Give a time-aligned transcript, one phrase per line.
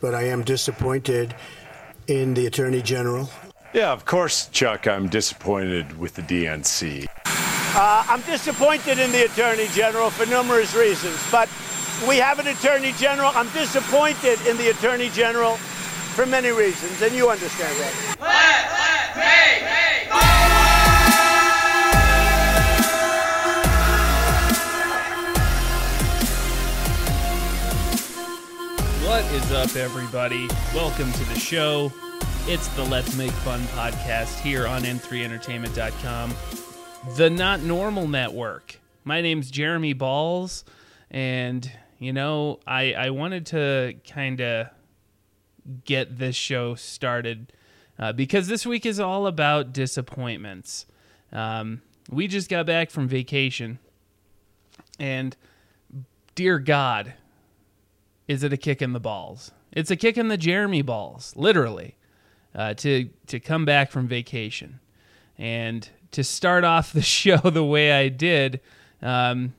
[0.00, 1.34] but I am disappointed
[2.06, 3.30] in the Attorney General.
[3.72, 7.06] Yeah, of course, Chuck, I'm disappointed with the DNC.
[7.26, 11.48] Uh, I'm disappointed in the Attorney General for numerous reasons, but
[12.08, 13.30] we have an Attorney General.
[13.34, 15.56] I'm disappointed in the Attorney General
[16.16, 18.09] for many reasons, and you understand that.
[29.10, 30.46] What is up, everybody?
[30.72, 31.92] Welcome to the show.
[32.46, 36.32] It's the Let's Make Fun podcast here on N3Entertainment.com,
[37.16, 38.78] the Not Normal Network.
[39.02, 40.64] My name's Jeremy Balls,
[41.10, 44.68] and you know, I I wanted to kind of
[45.84, 47.52] get this show started
[47.98, 50.86] uh, because this week is all about disappointments.
[51.32, 53.80] Um, we just got back from vacation,
[55.00, 55.36] and
[56.36, 57.14] dear God,
[58.30, 59.50] is it a kick in the balls?
[59.72, 61.96] It's a kick in the Jeremy balls, literally
[62.54, 64.78] uh, to to come back from vacation
[65.36, 68.60] and to start off the show the way I did.
[69.02, 69.54] Um,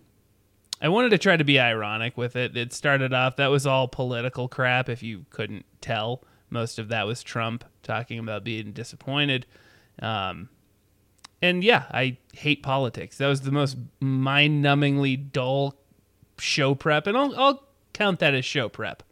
[0.81, 2.55] I wanted to try to be ironic with it.
[2.55, 4.87] It started off that was all political crap.
[4.87, 9.45] If you couldn't tell, most of that was Trump talking about being disappointed.
[10.01, 10.47] Um,
[11.41, 13.17] and yeah, I hate politics.
[13.17, 15.75] That was the most mind-numbingly dull
[16.39, 17.70] show prep, and I'll, I'll
[18.01, 19.03] count that as show prep.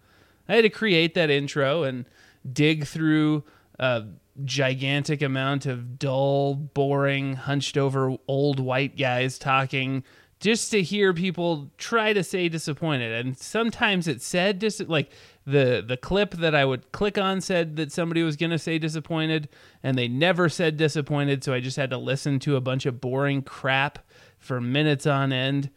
[0.48, 2.06] I had to create that intro and
[2.52, 3.44] dig through
[3.78, 4.06] a
[4.44, 10.04] gigantic amount of dull, boring, hunched over old white guys talking
[10.40, 13.12] just to hear people try to say disappointed.
[13.12, 15.12] And sometimes it said dis- like
[15.46, 18.80] the the clip that I would click on said that somebody was going to say
[18.80, 19.50] disappointed
[19.84, 23.00] and they never said disappointed, so I just had to listen to a bunch of
[23.00, 24.00] boring crap
[24.40, 25.70] for minutes on end.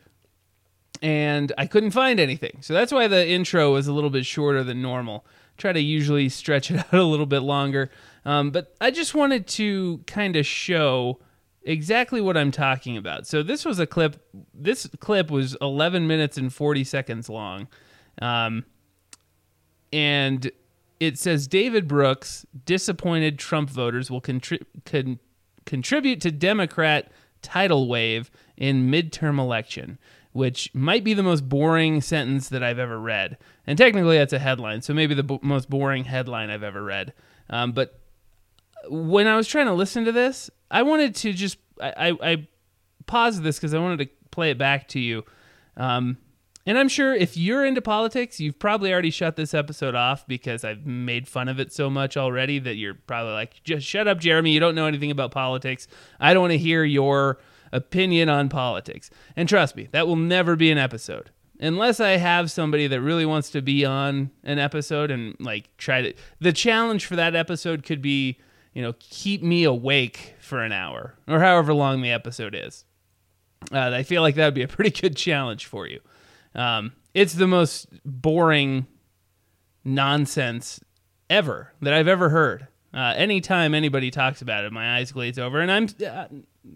[1.02, 2.58] And I couldn't find anything.
[2.60, 5.26] So that's why the intro was a little bit shorter than normal
[5.58, 7.90] try to usually stretch it out a little bit longer.
[8.24, 11.20] Um, but I just wanted to kind of show
[11.62, 13.26] exactly what I'm talking about.
[13.26, 14.16] So this was a clip.
[14.54, 17.68] This clip was 11 minutes and 40 seconds long,
[18.20, 18.64] um,
[19.92, 20.50] and
[21.00, 25.18] it says David Brooks disappointed Trump voters will contri- con-
[25.66, 27.10] contribute to Democrat
[27.42, 29.98] tidal wave in midterm election
[30.32, 33.38] which might be the most boring sentence that I've ever read.
[33.66, 37.12] And technically, that's a headline, so maybe the most boring headline I've ever read.
[37.50, 38.00] Um, but
[38.88, 42.48] when I was trying to listen to this, I wanted to just I, I, I
[43.06, 45.24] paused this because I wanted to play it back to you.
[45.76, 46.18] Um,
[46.64, 50.64] and I'm sure if you're into politics, you've probably already shut this episode off because
[50.64, 54.20] I've made fun of it so much already that you're probably like, just shut up,
[54.20, 54.52] Jeremy.
[54.52, 55.88] You don't know anything about politics.
[56.20, 57.40] I don't want to hear your
[57.72, 59.10] opinion on politics.
[59.34, 61.30] And trust me, that will never be an episode.
[61.58, 66.02] Unless I have somebody that really wants to be on an episode and like try
[66.02, 68.38] to the challenge for that episode could be,
[68.72, 72.84] you know, keep me awake for an hour or however long the episode is.
[73.72, 76.00] Uh, I feel like that would be a pretty good challenge for you.
[76.54, 78.86] Um, it's the most boring
[79.84, 80.80] nonsense
[81.30, 82.66] ever that I've ever heard.
[82.94, 86.26] Uh, anytime anybody talks about it, my eyes glaze over, and I'm uh,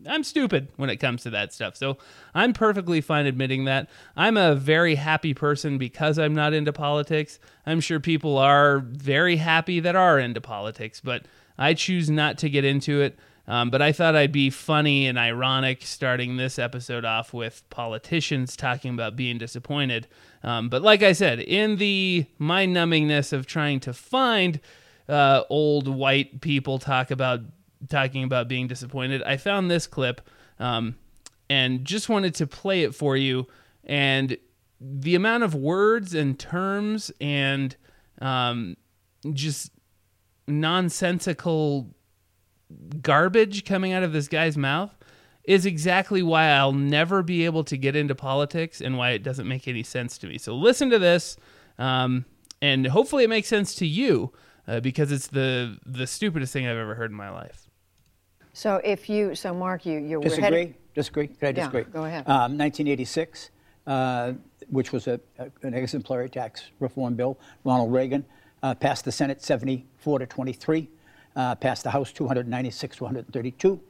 [0.08, 1.76] I'm stupid when it comes to that stuff.
[1.76, 1.98] So
[2.34, 3.88] I'm perfectly fine admitting that.
[4.16, 7.38] I'm a very happy person because I'm not into politics.
[7.66, 11.26] I'm sure people are very happy that are into politics, but
[11.58, 13.18] I choose not to get into it.
[13.48, 18.56] Um, but I thought I'd be funny and ironic starting this episode off with politicians
[18.56, 20.08] talking about being disappointed.
[20.42, 24.58] Um, but like I said, in the mind numbingness of trying to find
[25.08, 27.40] uh, old white people talk about
[27.88, 30.20] talking about being disappointed, I found this clip
[30.58, 30.96] um,
[31.48, 33.46] and just wanted to play it for you.
[33.84, 34.36] And
[34.80, 37.76] the amount of words and terms and
[38.20, 38.76] um,
[39.32, 39.70] just
[40.46, 41.94] nonsensical
[43.00, 44.96] garbage coming out of this guy's mouth
[45.44, 49.46] is exactly why I'll never be able to get into politics and why it doesn't
[49.46, 50.38] make any sense to me.
[50.38, 51.36] So listen to this,
[51.78, 52.24] um,
[52.60, 54.32] and hopefully it makes sense to you
[54.68, 57.68] uh, because it's the the stupidest thing I've ever heard in my life.
[58.52, 60.42] So if you, so Mark, you you disagree.
[60.42, 61.26] Headed, disagree.
[61.28, 61.82] Could I disagree?
[61.82, 62.24] Yeah, go ahead.
[62.26, 63.50] Um, 1986,
[63.86, 64.32] uh,
[64.70, 67.38] which was a, a, an exemplary tax reform bill.
[67.64, 68.24] Ronald Reagan
[68.62, 70.88] uh, passed the Senate 74 to 23,
[71.36, 73.80] uh, passed the House 296 to 132,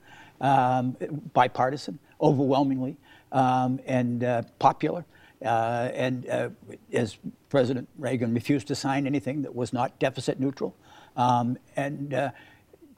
[0.40, 0.96] um,
[1.32, 2.96] bipartisan, overwhelmingly,
[3.32, 5.04] um, and uh, popular.
[5.44, 6.48] Uh, and uh,
[6.92, 7.18] as
[7.48, 10.74] President Reagan refused to sign anything that was not deficit neutral.
[11.16, 12.32] Um, and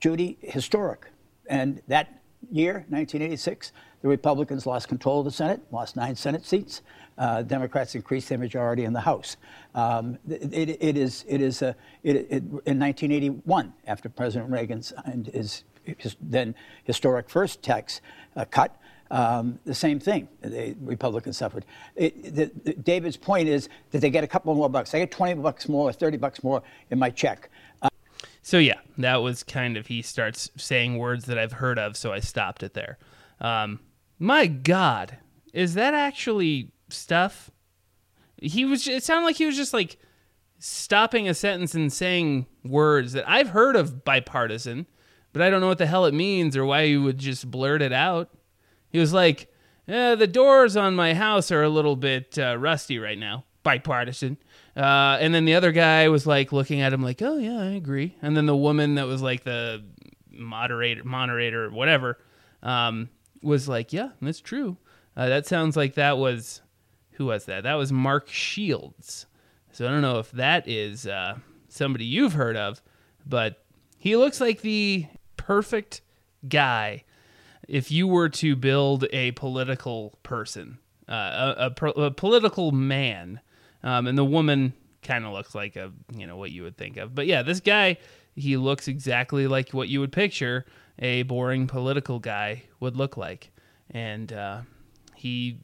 [0.00, 1.06] Judy, historic.
[1.48, 2.20] And that
[2.50, 6.82] year, 1986, the Republicans lost control of the Senate, lost nine Senate seats.
[7.16, 9.36] uh, Democrats increased their majority in the House.
[9.74, 11.74] Um, it, it is, it is a,
[12.04, 16.54] it, it, in 1981, after President Reagan signed his, his then
[16.84, 18.00] historic first tax
[18.36, 18.80] uh, cut,
[19.10, 20.28] um, the same thing.
[20.40, 21.64] The Republicans suffered.
[21.96, 24.94] It, the, the, David's point is that they get a couple more bucks.
[24.94, 27.50] I get 20 bucks more, 30 bucks more in my check.
[27.80, 27.88] Uh,
[28.42, 32.12] so yeah, that was kind of he starts saying words that I've heard of, so
[32.12, 32.98] I stopped it there.
[33.40, 33.80] Um,
[34.18, 35.18] my God,
[35.52, 37.50] is that actually stuff?
[38.40, 38.86] He was.
[38.86, 39.96] It sounded like he was just like
[40.58, 44.86] stopping a sentence and saying words that I've heard of bipartisan,
[45.32, 47.80] but I don't know what the hell it means or why you would just blurt
[47.80, 48.30] it out.
[48.90, 49.52] He was like,
[49.86, 54.38] eh, "The doors on my house are a little bit uh, rusty right now." Bipartisan.
[54.76, 57.70] Uh, and then the other guy was like looking at him like, "Oh yeah, I
[57.72, 59.84] agree." And then the woman that was like the
[60.30, 62.18] moderator, moderator, whatever,
[62.62, 63.10] um,
[63.42, 64.76] was like, "Yeah, that's true."
[65.16, 66.62] Uh, that sounds like that was
[67.12, 67.64] who was that?
[67.64, 69.26] That was Mark Shields.
[69.72, 71.36] So I don't know if that is uh,
[71.68, 72.80] somebody you've heard of,
[73.26, 73.64] but
[73.98, 75.06] he looks like the
[75.36, 76.00] perfect
[76.48, 77.02] guy
[77.68, 80.78] if you were to build a political person,
[81.08, 83.40] uh, a, a, a, political man,
[83.82, 84.72] um, and the woman
[85.02, 87.14] kind of looks like a you know what you would think of.
[87.14, 87.98] But yeah, this guy
[88.34, 90.64] he looks exactly like what you would picture
[90.98, 93.52] a boring political guy would look like,
[93.90, 94.60] and uh,
[95.14, 95.58] he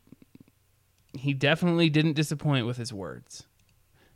[1.14, 3.44] he definitely didn't disappoint with his words.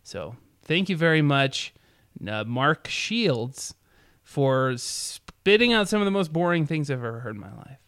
[0.03, 1.75] So thank you very much,
[2.27, 3.75] uh, Mark Shields,
[4.23, 4.77] for
[5.49, 7.79] spitting out some of the most boring things I've ever heard in my life.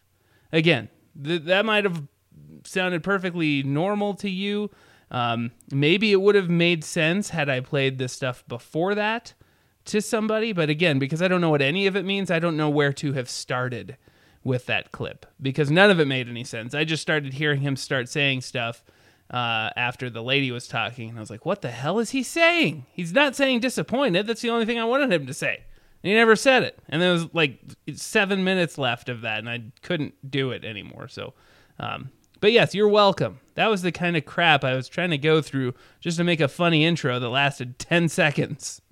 [0.51, 0.89] Again,
[1.23, 2.01] th- that might have
[2.63, 4.71] sounded perfectly normal to you.
[5.11, 9.35] Um, maybe it would have made sense had I played this stuff before that
[9.85, 10.53] to somebody.
[10.53, 12.93] But again, because I don't know what any of it means, I don't know where
[12.93, 13.95] to have started
[14.43, 16.73] with that clip because none of it made any sense.
[16.73, 18.83] I just started hearing him start saying stuff
[19.29, 22.23] uh, after the lady was talking, and I was like, "What the hell is he
[22.23, 22.87] saying?
[22.91, 24.25] He's not saying disappointed.
[24.25, 25.65] That's the only thing I wanted him to say."
[26.03, 27.59] And he never said it, and there was like
[27.93, 31.07] seven minutes left of that, and I couldn't do it anymore.
[31.07, 31.33] So,
[31.79, 32.09] um,
[32.39, 33.39] but yes, you're welcome.
[33.53, 36.39] That was the kind of crap I was trying to go through just to make
[36.39, 38.81] a funny intro that lasted ten seconds.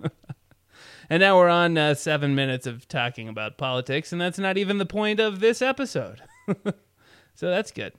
[1.10, 4.78] And now we're on uh, seven minutes of talking about politics, and that's not even
[4.78, 6.22] the point of this episode.
[7.34, 7.94] so that's good.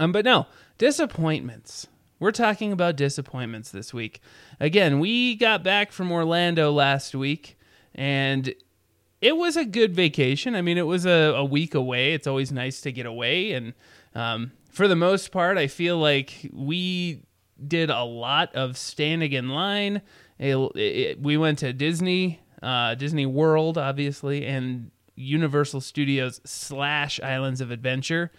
[0.00, 0.46] Um, but no,
[0.76, 1.86] disappointments.
[2.18, 4.20] We're talking about disappointments this week.
[4.58, 7.55] Again, we got back from Orlando last week,
[7.96, 8.54] and
[9.20, 10.54] it was a good vacation.
[10.54, 12.12] I mean, it was a, a week away.
[12.12, 13.52] It's always nice to get away.
[13.52, 13.74] And
[14.14, 17.22] um, for the most part, I feel like we
[17.66, 20.02] did a lot of standing in line
[20.38, 27.60] it, it, we went to Disney, uh, Disney World, obviously, and Universal Studios slash Islands
[27.60, 28.32] of Adventure.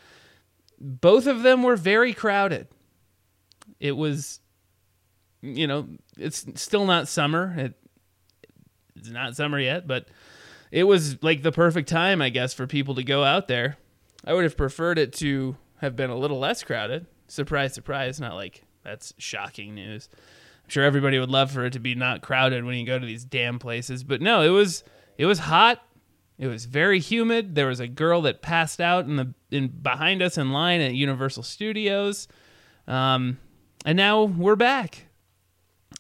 [0.80, 2.68] Both of them were very crowded.
[3.80, 4.39] It was,
[5.42, 5.88] you know,
[6.18, 7.54] it's still not summer.
[7.57, 7.74] It,
[8.98, 10.08] it's not summer yet, but
[10.72, 13.78] it was like the perfect time, I guess, for people to go out there.
[14.26, 17.06] I would have preferred it to have been a little less crowded.
[17.28, 18.20] Surprise, surprise.
[18.20, 20.10] Not like that's shocking news.
[20.14, 23.06] I'm sure everybody would love for it to be not crowded when you go to
[23.06, 24.84] these damn places, but no, it was
[25.18, 25.82] it was hot.
[26.38, 27.56] It was very humid.
[27.56, 30.94] There was a girl that passed out in the in behind us in line at
[30.94, 32.28] Universal Studios.
[32.88, 33.40] Um,
[33.86, 35.06] and now we're back.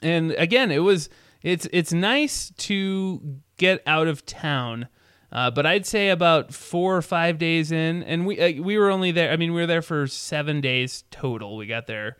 [0.01, 1.09] And again, it was
[1.47, 4.89] it's it's nice to get out of town.
[5.31, 8.89] Uh, but I'd say about four or five days in, and we uh, we were
[8.89, 9.31] only there.
[9.31, 11.55] I mean, we were there for seven days total.
[11.55, 12.17] We got there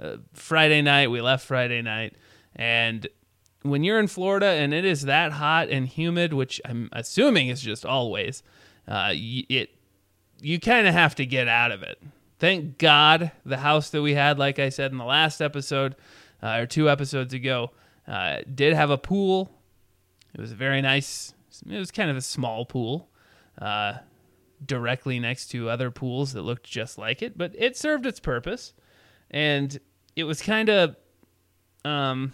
[0.00, 1.10] uh, Friday night.
[1.10, 2.14] We left Friday night,
[2.54, 3.06] and
[3.62, 7.60] when you're in Florida and it is that hot and humid, which I'm assuming is
[7.60, 8.44] just always,
[8.86, 9.70] uh, it
[10.40, 12.00] you kind of have to get out of it.
[12.38, 15.96] Thank God the house that we had, like I said in the last episode
[16.40, 17.72] uh, or two episodes ago,
[18.08, 19.50] uh, did have a pool.
[20.34, 21.34] It was a very nice.
[21.68, 23.08] It was kind of a small pool,
[23.60, 23.94] uh,
[24.64, 28.74] directly next to other pools that looked just like it, but it served its purpose.
[29.30, 29.78] And
[30.16, 30.96] it was kind of,
[31.84, 32.32] um,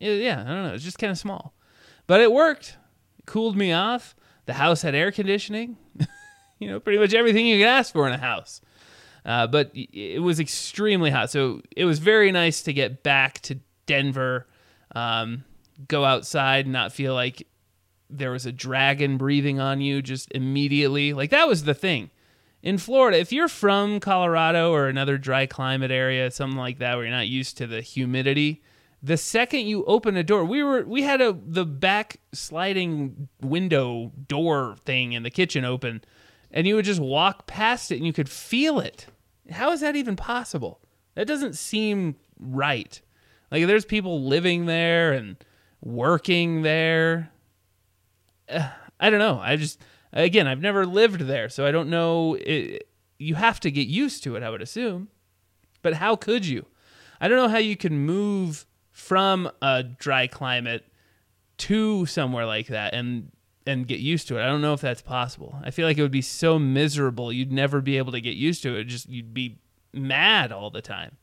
[0.00, 1.54] it, yeah, I don't know, it's just kind of small,
[2.06, 2.76] but it worked.
[3.18, 4.14] It cooled me off.
[4.46, 5.78] The house had air conditioning.
[6.58, 8.60] you know, pretty much everything you could ask for in a house.
[9.24, 13.58] Uh, but it was extremely hot, so it was very nice to get back to
[13.86, 14.46] Denver,
[14.94, 15.44] um,
[15.88, 17.46] go outside, and not feel like
[18.10, 21.12] there was a dragon breathing on you just immediately.
[21.12, 22.10] Like that was the thing
[22.64, 27.04] in Florida, if you're from Colorado or another dry climate area, something like that, where
[27.04, 28.62] you're not used to the humidity,
[29.02, 34.12] the second you open a door, we were we had a the back sliding window
[34.28, 36.02] door thing in the kitchen open,
[36.50, 39.08] and you would just walk past it and you could feel it.
[39.50, 40.80] How is that even possible?
[41.16, 42.98] That doesn't seem right.
[43.50, 45.36] Like there's people living there and
[45.80, 47.30] working there.
[48.48, 49.38] Uh, I don't know.
[49.40, 49.80] I just
[50.12, 52.34] again, I've never lived there, so I don't know.
[52.34, 55.08] It, you have to get used to it, I would assume.
[55.82, 56.66] But how could you?
[57.20, 60.84] I don't know how you can move from a dry climate
[61.56, 63.30] to somewhere like that and
[63.66, 64.42] and get used to it.
[64.42, 65.58] I don't know if that's possible.
[65.62, 67.32] I feel like it would be so miserable.
[67.32, 68.84] You'd never be able to get used to it.
[68.84, 69.58] Just you'd be
[69.92, 71.16] mad all the time.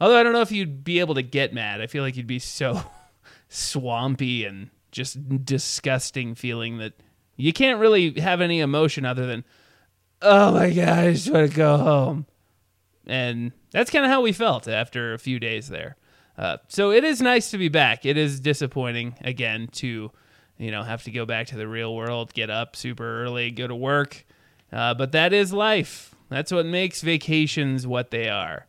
[0.00, 1.80] Although I don't know if you'd be able to get mad.
[1.80, 2.82] I feel like you'd be so
[3.48, 6.94] swampy and just disgusting feeling that
[7.36, 9.44] you can't really have any emotion other than,
[10.22, 12.26] oh my God, I just want to go home.
[13.06, 15.96] And that's kind of how we felt after a few days there.
[16.36, 18.04] Uh, so it is nice to be back.
[18.04, 20.10] It is disappointing, again, to
[20.58, 23.66] you know have to go back to the real world, get up super early, go
[23.66, 24.24] to work.
[24.72, 26.14] Uh, but that is life.
[26.28, 28.66] That's what makes vacations what they are.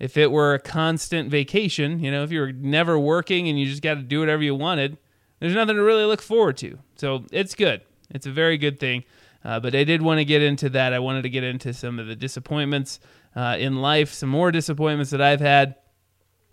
[0.00, 3.66] If it were a constant vacation, you know, if you were never working and you
[3.66, 4.98] just got to do whatever you wanted,
[5.38, 6.78] there's nothing to really look forward to.
[6.96, 7.82] So it's good.
[8.10, 9.04] It's a very good thing.
[9.44, 10.92] Uh, but I did want to get into that.
[10.92, 12.98] I wanted to get into some of the disappointments
[13.36, 15.76] uh, in life, some more disappointments that I've had.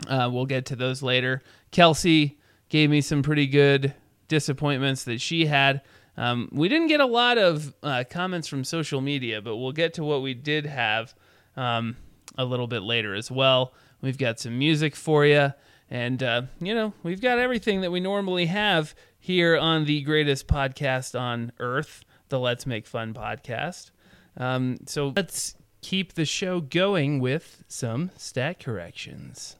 [0.06, 1.42] Uh, we'll get to those later.
[1.70, 2.38] Kelsey
[2.68, 3.94] gave me some pretty good
[4.28, 5.82] disappointments that she had.
[6.16, 9.94] Um, we didn't get a lot of uh, comments from social media, but we'll get
[9.94, 11.14] to what we did have.
[11.56, 11.96] Um,
[12.38, 13.74] a little bit later as well.
[14.00, 15.52] We've got some music for you.
[15.90, 20.46] And, uh, you know, we've got everything that we normally have here on the greatest
[20.46, 23.90] podcast on earth, the Let's Make Fun podcast.
[24.36, 29.56] Um, so let's keep the show going with some stat corrections.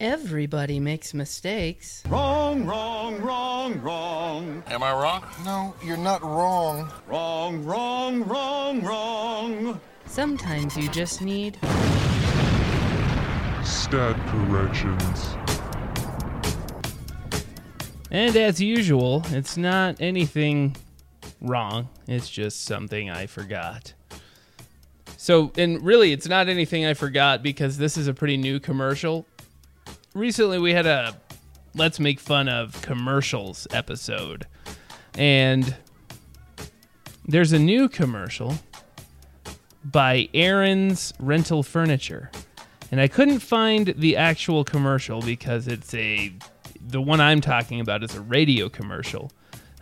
[0.00, 2.02] Everybody makes mistakes.
[2.06, 4.62] Wrong, wrong, wrong, wrong.
[4.66, 5.24] Am I wrong?
[5.42, 6.92] No, you're not wrong.
[7.08, 9.80] Wrong, wrong, wrong, wrong.
[10.16, 11.58] Sometimes you just need
[13.62, 15.36] stat corrections.
[18.10, 20.74] And as usual, it's not anything
[21.42, 23.92] wrong, it's just something I forgot.
[25.18, 29.26] So, and really, it's not anything I forgot because this is a pretty new commercial.
[30.14, 31.14] Recently, we had a
[31.74, 34.46] Let's Make Fun of Commercials episode.
[35.12, 35.76] And
[37.26, 38.54] there's a new commercial
[39.90, 42.30] by Aaron's Rental Furniture.
[42.90, 46.32] And I couldn't find the actual commercial because it's a
[46.88, 49.30] the one I'm talking about is a radio commercial.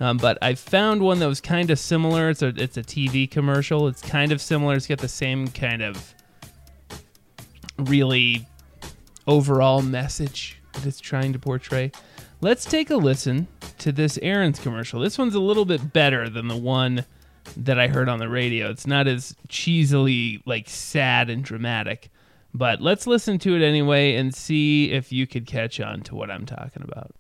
[0.01, 2.31] Um, but I found one that was kind of similar.
[2.31, 3.89] It's a it's a TV commercial.
[3.89, 4.75] It's kind of similar.
[4.75, 6.15] It's got the same kind of
[7.79, 8.47] really
[9.27, 11.93] overall message that it's trying to portray.
[12.41, 15.01] Let's take a listen to this Aaron's commercial.
[15.01, 17.05] This one's a little bit better than the one
[17.57, 18.71] that I heard on the radio.
[18.71, 22.11] It's not as cheesily like sad and dramatic.
[22.53, 26.31] But let's listen to it anyway and see if you could catch on to what
[26.31, 27.15] I'm talking about.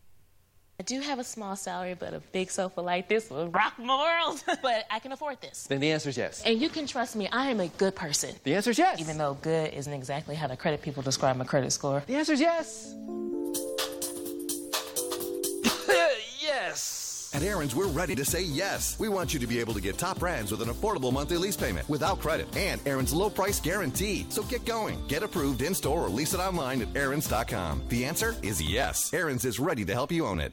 [0.79, 3.97] I do have a small salary, but a big sofa like this will rock my
[3.97, 4.43] world.
[4.63, 5.67] but I can afford this.
[5.67, 6.43] Then the answer is yes.
[6.45, 8.35] And you can trust me, I am a good person.
[8.43, 9.01] The answer is yes.
[9.01, 12.03] Even though good isn't exactly how the credit people describe my credit score.
[12.07, 12.93] The answer is yes.
[16.41, 17.04] yes.
[17.35, 18.97] At Aaron's, we're ready to say yes.
[19.01, 21.57] We want you to be able to get top brands with an affordable monthly lease
[21.57, 24.25] payment without credit and Aaron's low price guarantee.
[24.29, 25.05] So get going.
[25.09, 27.83] Get approved in store or lease it online at Aaron's.com.
[27.89, 29.13] The answer is yes.
[29.13, 30.53] Aaron's is ready to help you own it.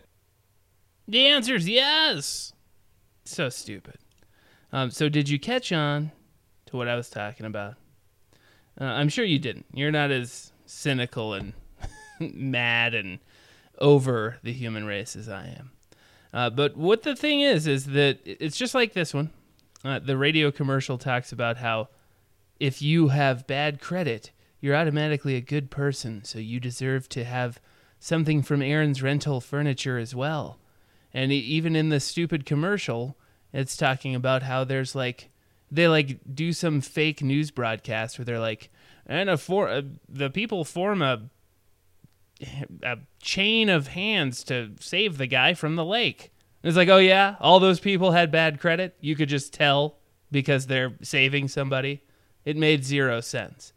[1.08, 2.52] The answer is yes.
[3.26, 4.00] So stupid.
[4.74, 6.12] Um, so, did you catch on
[6.68, 7.76] to what I was talking about?
[8.80, 9.66] Uh, I'm sure you didn't.
[9.74, 11.54] You're not as cynical and
[12.20, 13.20] mad and
[13.78, 15.72] over the human race as I am.
[16.34, 19.32] Uh, but what the thing is, is that it's just like this one.
[19.84, 21.90] Uh, the radio commercial talks about how
[22.60, 27.60] if you have bad credit, you're automatically a good person, so you deserve to have
[28.00, 30.60] something from Aaron's rental furniture as well.
[31.14, 33.18] And even in the stupid commercial,
[33.52, 35.30] it's talking about how there's like
[35.70, 38.70] they like do some fake news broadcast where they're like,
[39.06, 41.24] and a for uh, the people form a
[42.84, 46.32] a chain of hands to save the guy from the lake.
[46.64, 48.96] It's like, oh yeah, all those people had bad credit.
[49.00, 49.98] You could just tell
[50.32, 52.04] because they're saving somebody.
[52.46, 53.74] It made zero sense.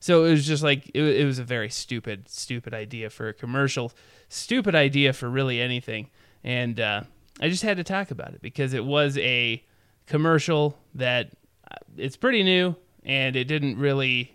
[0.00, 3.34] So it was just like it, it was a very stupid, stupid idea for a
[3.34, 3.92] commercial,
[4.28, 6.10] stupid idea for really anything.
[6.44, 7.02] And uh,
[7.40, 9.64] I just had to talk about it because it was a
[10.06, 11.32] commercial that
[11.70, 14.32] uh, it's pretty new and it didn't really,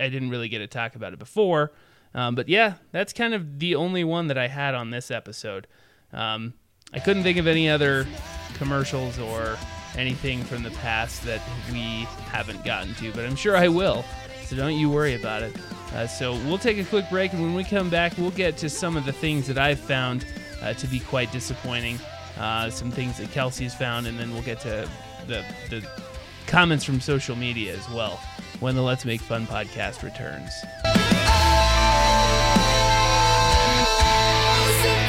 [0.00, 1.72] I didn't really get to talk about it before.
[2.14, 5.66] Um, but yeah, that's kind of the only one that I had on this episode.
[6.12, 6.54] Um,
[6.92, 8.06] I couldn't think of any other
[8.54, 9.58] commercials or
[9.96, 11.40] anything from the past that
[11.72, 14.04] we haven't gotten to, but I'm sure I will.
[14.46, 15.56] So don't you worry about it.
[15.92, 18.68] Uh, so we'll take a quick break, and when we come back, we'll get to
[18.68, 20.26] some of the things that I've found
[20.62, 21.98] uh, to be quite disappointing,
[22.38, 24.88] uh, some things that Kelsey's found, and then we'll get to
[25.26, 25.86] the, the
[26.46, 28.20] comments from social media as well
[28.60, 30.52] when the Let's Make Fun podcast returns.
[34.66, 35.03] Listen.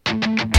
[0.06, 0.53] Half-hearted.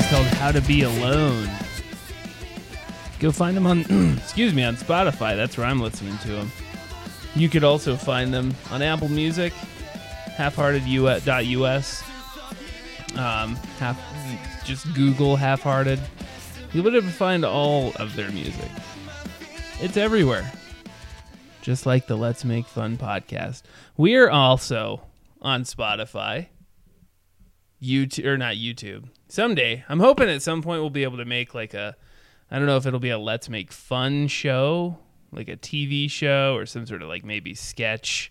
[0.00, 1.48] Song's called "How to Be Alone."
[3.18, 3.80] Go find them on,
[4.18, 5.36] excuse me, on Spotify.
[5.36, 6.50] That's where I'm listening to them.
[7.34, 9.52] You could also find them on Apple Music,
[10.36, 12.02] halfhearted.us.
[13.16, 16.00] Um, half, just Google half-hearted.
[16.72, 18.70] You'll be able to find all of their music.
[19.80, 20.50] It's everywhere.
[21.60, 23.62] Just like the Let's Make Fun podcast.
[23.96, 25.02] We're also
[25.42, 26.46] on Spotify.
[27.82, 29.08] YouTube or not YouTube.
[29.32, 31.96] Someday, I'm hoping at some point we'll be able to make like a
[32.50, 34.98] I don't know if it'll be a Let's Make Fun show,
[35.32, 38.30] like a TV show or some sort of like maybe sketch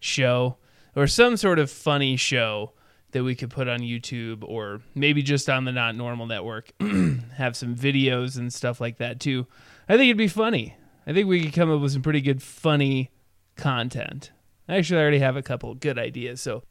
[0.00, 0.56] show
[0.96, 2.72] or some sort of funny show
[3.12, 6.72] that we could put on YouTube or maybe just on the Not Normal Network.
[7.36, 9.46] Have some videos and stuff like that too.
[9.88, 10.74] I think it'd be funny.
[11.06, 13.12] I think we could come up with some pretty good funny
[13.54, 14.32] content.
[14.68, 16.64] Actually, I already have a couple good ideas, so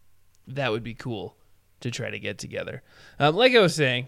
[0.47, 1.37] that would be cool
[1.81, 2.83] to try to get together.
[3.19, 4.07] Um, like I was saying,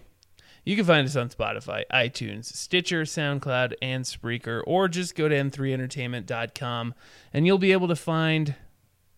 [0.64, 5.34] you can find us on Spotify, iTunes, Stitcher, SoundCloud, and Spreaker, or just go to
[5.34, 6.94] n3entertainment.com
[7.32, 8.54] and you'll be able to find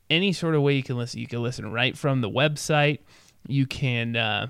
[0.09, 1.21] any sort of way you can listen.
[1.21, 3.01] You can listen right from the website.
[3.47, 4.47] You can uh,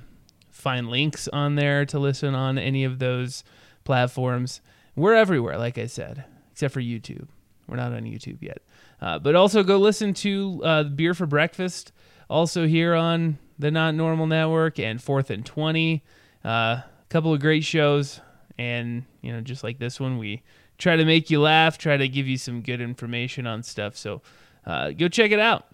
[0.51, 3.43] find links on there to listen on any of those
[3.83, 4.61] platforms.
[4.95, 7.27] We're everywhere, like I said, except for YouTube.
[7.67, 8.59] We're not on YouTube yet.
[9.01, 11.93] Uh, but also go listen to uh, Beer for Breakfast,
[12.31, 16.03] also here on the Not Normal Network and Fourth and Twenty.
[16.45, 18.21] A uh, couple of great shows,
[18.59, 20.43] and you know, just like this one, we
[20.79, 23.97] try to make you laugh, try to give you some good information on stuff.
[23.97, 24.23] So
[24.67, 25.67] uh, go check it out.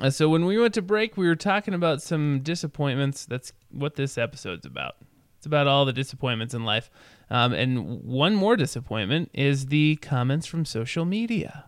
[0.00, 3.24] Uh, so when we went to break, we were talking about some disappointments.
[3.24, 4.96] That's what this episode's about.
[5.38, 6.90] It's about all the disappointments in life.
[7.30, 11.66] Um, and one more disappointment is the comments from social media.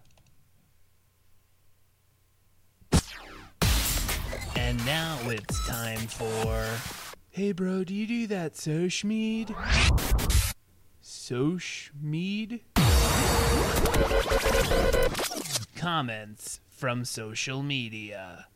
[4.68, 6.62] And now it's time for.
[7.30, 9.54] Hey, bro, do you do that Sochmead?
[11.00, 12.60] Sochmead?
[15.74, 18.48] Comments from social media.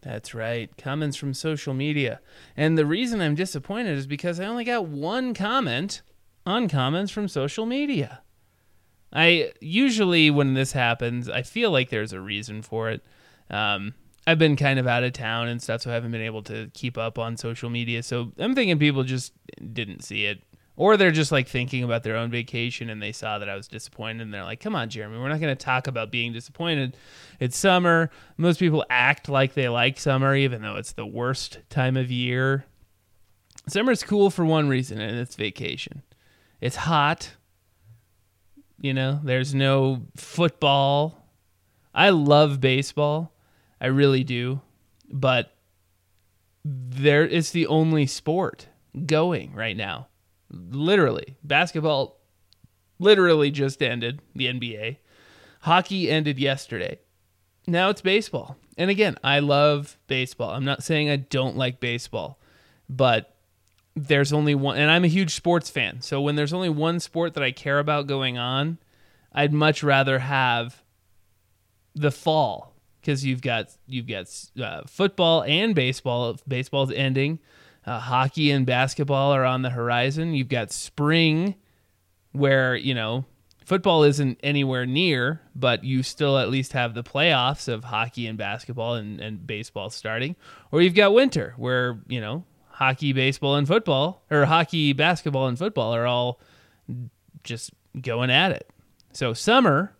[0.00, 0.70] That's right.
[0.76, 2.20] Comments from social media.
[2.56, 6.02] And the reason I'm disappointed is because I only got one comment
[6.46, 8.20] on comments from social media.
[9.14, 13.04] I usually, when this happens, I feel like there's a reason for it.
[13.48, 13.94] Um,
[14.26, 16.70] I've been kind of out of town and stuff, so I haven't been able to
[16.74, 18.02] keep up on social media.
[18.02, 19.32] So I'm thinking people just
[19.72, 20.42] didn't see it.
[20.76, 23.68] Or they're just like thinking about their own vacation and they saw that I was
[23.68, 26.96] disappointed and they're like, come on, Jeremy, we're not going to talk about being disappointed.
[27.38, 28.10] It's summer.
[28.36, 32.64] Most people act like they like summer, even though it's the worst time of year.
[33.68, 36.02] Summer's cool for one reason, and it's vacation.
[36.60, 37.34] It's hot.
[38.84, 41.26] You know, there's no football.
[41.94, 43.32] I love baseball.
[43.80, 44.60] I really do.
[45.10, 45.56] But
[46.62, 48.68] there it's the only sport
[49.06, 50.08] going right now
[50.50, 52.20] Literally, basketball
[52.98, 54.20] literally just ended.
[54.34, 54.98] The NBA,
[55.62, 57.00] hockey ended yesterday.
[57.66, 58.58] Now it's baseball.
[58.76, 60.50] And again, I love baseball.
[60.50, 62.38] I'm not saying I don't like baseball,
[62.90, 63.33] but
[63.96, 66.00] there's only one, and I'm a huge sports fan.
[66.00, 68.78] So when there's only one sport that I care about going on,
[69.32, 70.82] I'd much rather have
[71.94, 74.26] the fall because you've got you've got
[74.60, 76.36] uh, football and baseball.
[76.46, 77.38] Baseball's ending.
[77.86, 80.34] Uh, hockey and basketball are on the horizon.
[80.34, 81.54] You've got spring,
[82.32, 83.24] where you know
[83.64, 88.36] football isn't anywhere near, but you still at least have the playoffs of hockey and
[88.36, 90.34] basketball and, and baseball starting.
[90.72, 95.56] Or you've got winter, where you know hockey, baseball, and football, or hockey, basketball, and
[95.56, 96.40] football are all
[97.44, 98.68] just going at it.
[99.12, 99.96] So summer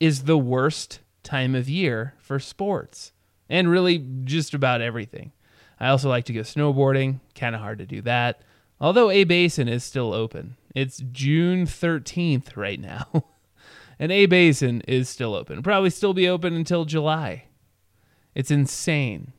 [0.00, 3.12] is the worst time of year for sports
[3.48, 5.30] and really just about everything.
[5.78, 8.42] I also like to go snowboarding, kind of hard to do that.
[8.80, 10.56] Although A Basin is still open.
[10.74, 13.24] It's June 13th right now.
[13.98, 15.62] and A Basin is still open.
[15.62, 17.44] Probably still be open until July.
[18.34, 19.32] It's insane.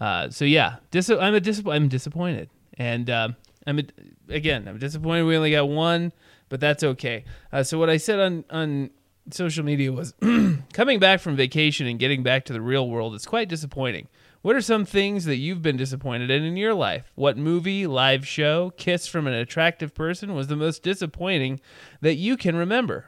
[0.00, 3.28] Uh, so yeah, dis- I'm a dis- I'm disappointed, and uh,
[3.66, 3.84] I'm a,
[4.28, 6.12] again I'm disappointed we only got one,
[6.48, 7.24] but that's okay.
[7.52, 8.90] Uh, so what I said on on
[9.30, 10.14] social media was
[10.72, 14.08] coming back from vacation and getting back to the real world is quite disappointing.
[14.42, 17.10] What are some things that you've been disappointed in in your life?
[17.16, 21.60] What movie, live show, kiss from an attractive person was the most disappointing
[22.00, 23.06] that you can remember?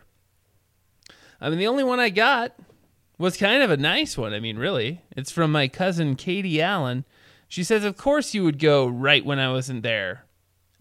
[1.40, 2.54] I mean, the only one I got
[3.18, 4.32] was kind of a nice one.
[4.32, 5.02] I mean, really.
[5.16, 7.04] It's from my cousin Katie Allen.
[7.48, 10.24] She says, Of course you would go right when I wasn't there.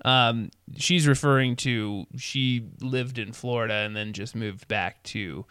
[0.05, 5.45] Um, she's referring to she lived in Florida and then just moved back to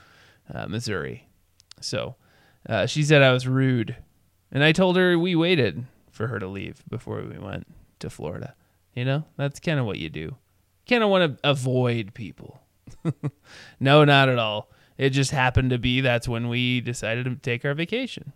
[0.53, 1.29] uh, Missouri.
[1.81, 2.14] So
[2.68, 3.96] uh, she said I was rude.
[4.53, 7.66] And I told her we waited for her to leave before we went
[7.99, 8.55] to Florida.
[8.94, 10.37] You know, that's kind of what you do.
[10.88, 12.61] Kind of want to avoid people.
[13.81, 14.70] no, not at all.
[14.98, 18.32] It just happened to be that's when we decided to take our vacation.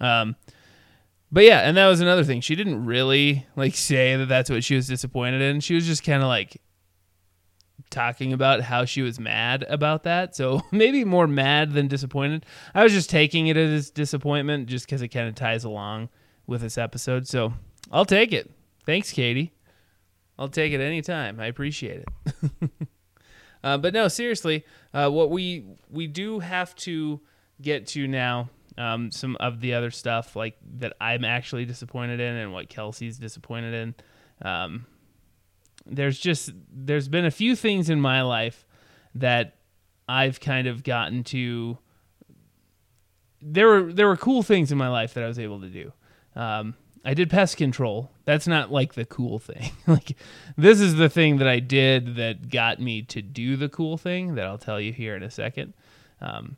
[0.00, 0.36] Um,
[1.32, 2.40] but yeah, and that was another thing.
[2.40, 5.60] She didn't really like say that that's what she was disappointed in.
[5.60, 6.60] She was just kind of like
[7.90, 10.36] talking about how she was mad about that.
[10.36, 12.46] So maybe more mad than disappointed.
[12.74, 16.08] I was just taking it as disappointment just because it kind of ties along
[16.46, 17.26] with this episode.
[17.26, 17.52] So
[17.90, 18.50] I'll take it.
[18.84, 19.52] Thanks, Katie.
[20.38, 21.40] I'll take it anytime.
[21.40, 22.70] I appreciate it.
[23.64, 24.64] uh, but no, seriously,
[24.96, 27.20] uh, what we we do have to
[27.60, 28.48] get to now.
[28.78, 33.18] Um, some of the other stuff like that I'm actually disappointed in, and what Kelsey's
[33.18, 33.94] disappointed in.
[34.46, 34.86] Um,
[35.86, 38.66] there's just there's been a few things in my life
[39.14, 39.56] that
[40.08, 41.78] I've kind of gotten to.
[43.42, 45.92] There were there were cool things in my life that I was able to do.
[46.34, 46.74] Um,
[47.06, 48.10] I did pest control.
[48.24, 49.70] That's not like the cool thing.
[49.86, 50.16] like
[50.56, 54.34] this is the thing that I did that got me to do the cool thing
[54.34, 55.72] that I'll tell you here in a second.
[56.20, 56.56] Um,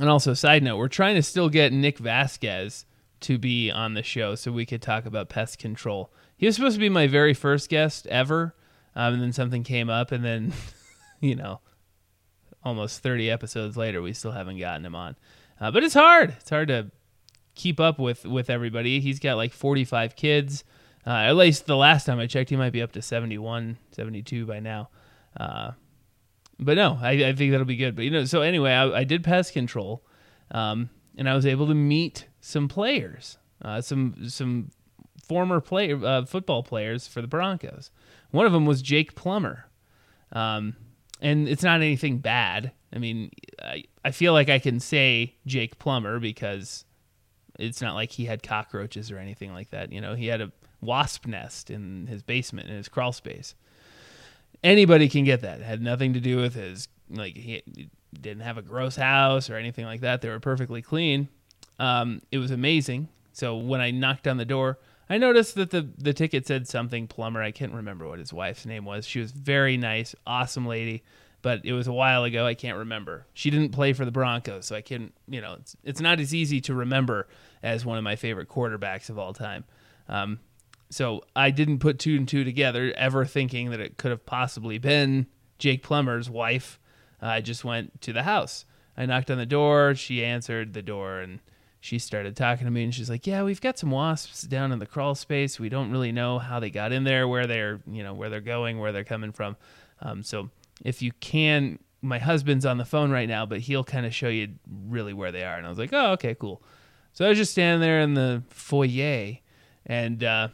[0.00, 2.86] and also, side note, we're trying to still get Nick Vasquez
[3.20, 6.12] to be on the show so we could talk about pest control.
[6.36, 8.56] He was supposed to be my very first guest ever,
[8.96, 10.52] um, and then something came up, and then,
[11.20, 11.60] you know,
[12.64, 15.14] almost 30 episodes later, we still haven't gotten him on.
[15.60, 16.34] Uh, but it's hard.
[16.40, 16.90] It's hard to
[17.54, 19.00] keep up with with everybody.
[19.00, 20.64] He's got like 45 kids.
[21.06, 24.46] Uh, at least the last time I checked, he might be up to 71, 72
[24.46, 24.88] by now.
[25.36, 25.72] Uh,
[26.60, 27.96] but no, I, I, think that'll be good.
[27.96, 30.04] But you know, so anyway, I, I did pest control,
[30.52, 34.70] um, and I was able to meet some players, uh, some some
[35.26, 37.90] former player uh, football players for the Broncos.
[38.30, 39.66] One of them was Jake Plummer,
[40.30, 40.76] um,
[41.20, 42.72] and it's not anything bad.
[42.94, 46.84] I mean, I, I feel like I can say Jake Plummer because
[47.62, 49.92] it's not like he had cockroaches or anything like that.
[49.92, 53.54] You know, he had a wasp nest in his basement in his crawl space.
[54.64, 55.60] Anybody can get that.
[55.60, 57.62] It had nothing to do with his like he
[58.12, 60.20] didn't have a gross house or anything like that.
[60.20, 61.28] They were perfectly clean.
[61.78, 63.08] Um, it was amazing.
[63.32, 67.06] So when I knocked on the door, I noticed that the the ticket said something
[67.06, 67.42] plumber.
[67.42, 69.06] I can't remember what his wife's name was.
[69.06, 71.02] She was very nice, awesome lady,
[71.42, 72.46] but it was a while ago.
[72.46, 73.26] I can't remember.
[73.34, 76.34] She didn't play for the Broncos, so I can you know it's it's not as
[76.34, 77.26] easy to remember
[77.62, 79.64] as one of my favorite quarterbacks of all time.
[80.08, 80.40] Um,
[80.88, 84.78] so I didn't put two and two together, ever thinking that it could have possibly
[84.78, 85.26] been
[85.58, 86.78] Jake Plummer's wife.
[87.20, 88.64] I just went to the house.
[88.96, 89.94] I knocked on the door.
[89.94, 91.40] She answered the door, and
[91.80, 92.84] she started talking to me.
[92.84, 95.58] And she's like, "Yeah, we've got some wasps down in the crawl space.
[95.58, 98.40] We don't really know how they got in there, where they're, you know, where they're
[98.40, 99.56] going, where they're coming from.
[100.00, 100.50] Um, so
[100.82, 104.28] if you can, my husband's on the phone right now, but he'll kind of show
[104.28, 104.54] you
[104.88, 106.62] really where they are." And I was like, "Oh, okay, cool."
[107.12, 109.38] So I was just standing there in the foyer,
[109.86, 110.48] and uh,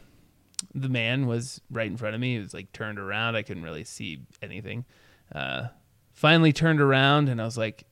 [0.73, 2.33] the man was right in front of me.
[2.33, 3.35] He was like turned around.
[3.35, 4.85] I couldn't really see anything.
[5.33, 5.67] Uh,
[6.13, 7.85] finally turned around and I was like,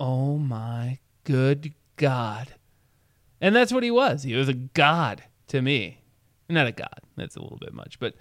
[0.00, 2.54] "Oh my good God!"
[3.40, 4.22] And that's what he was.
[4.22, 6.02] He was a god to me.
[6.48, 7.00] Not a god.
[7.16, 8.14] That's a little bit much, but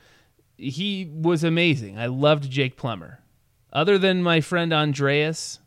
[0.58, 1.98] he was amazing.
[1.98, 3.22] I loved Jake Plummer.
[3.78, 5.60] Other than my friend Andreas,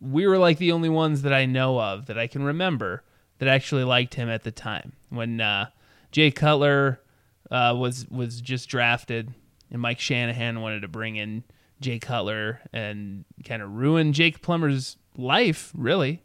[0.00, 3.02] we were like the only ones that I know of that I can remember
[3.36, 5.66] that actually liked him at the time when uh,
[6.10, 7.02] Jay Cutler
[7.50, 9.34] uh, was was just drafted,
[9.70, 11.44] and Mike Shanahan wanted to bring in
[11.82, 15.70] Jay Cutler and kind of ruin Jake Plummer's life.
[15.76, 16.22] Really,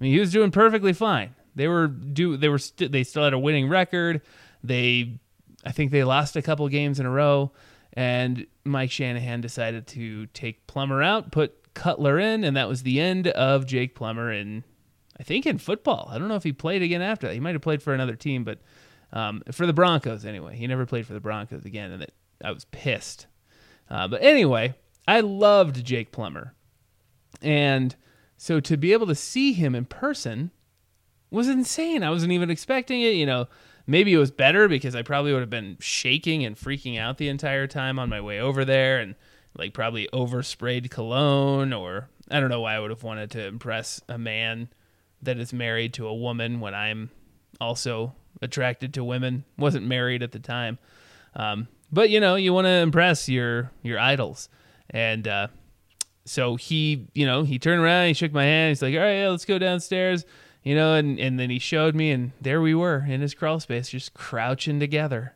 [0.00, 1.36] I mean, he was doing perfectly fine.
[1.54, 4.20] They were do they were st- they still had a winning record.
[4.64, 5.20] They,
[5.64, 7.52] I think they lost a couple games in a row,
[7.94, 13.00] and Mike Shanahan decided to take Plummer out, put Cutler in, and that was the
[13.00, 14.64] end of Jake Plummer in,
[15.18, 16.08] I think in football.
[16.10, 17.34] I don't know if he played again after that.
[17.34, 18.58] He might have played for another team, but
[19.12, 20.56] um, for the Broncos anyway.
[20.56, 23.26] He never played for the Broncos again, and it, I was pissed.
[23.88, 24.74] Uh, but anyway,
[25.06, 26.54] I loved Jake Plummer,
[27.40, 27.94] and
[28.36, 30.50] so to be able to see him in person
[31.30, 32.02] was insane.
[32.02, 33.14] I wasn't even expecting it.
[33.14, 33.48] You know,
[33.86, 37.28] maybe it was better because I probably would have been shaking and freaking out the
[37.28, 39.14] entire time on my way over there, and
[39.56, 44.00] like probably oversprayed cologne, or I don't know why I would have wanted to impress
[44.08, 44.68] a man
[45.22, 47.10] that is married to a woman when I'm
[47.60, 49.44] also attracted to women.
[49.56, 50.78] wasn't married at the time,
[51.34, 54.48] um, but you know, you want to impress your your idols,
[54.90, 55.48] and uh,
[56.24, 59.20] so he, you know, he turned around, he shook my hand, he's like, "All right,
[59.20, 60.24] yeah, let's go downstairs."
[60.64, 63.60] You know, and, and then he showed me, and there we were in his crawl
[63.60, 65.34] space, just crouching together.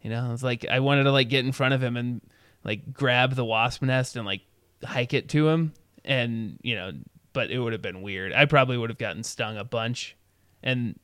[0.00, 2.22] You know, it's like I wanted to like get in front of him and
[2.64, 4.40] like grab the wasp nest and like
[4.82, 6.92] hike it to him, and you know,
[7.34, 8.32] but it would have been weird.
[8.32, 10.16] I probably would have gotten stung a bunch,
[10.62, 10.98] and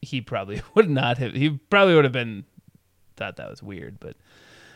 [0.00, 1.34] he probably would not have.
[1.34, 2.44] He probably would have been
[3.16, 4.16] thought that was weird, but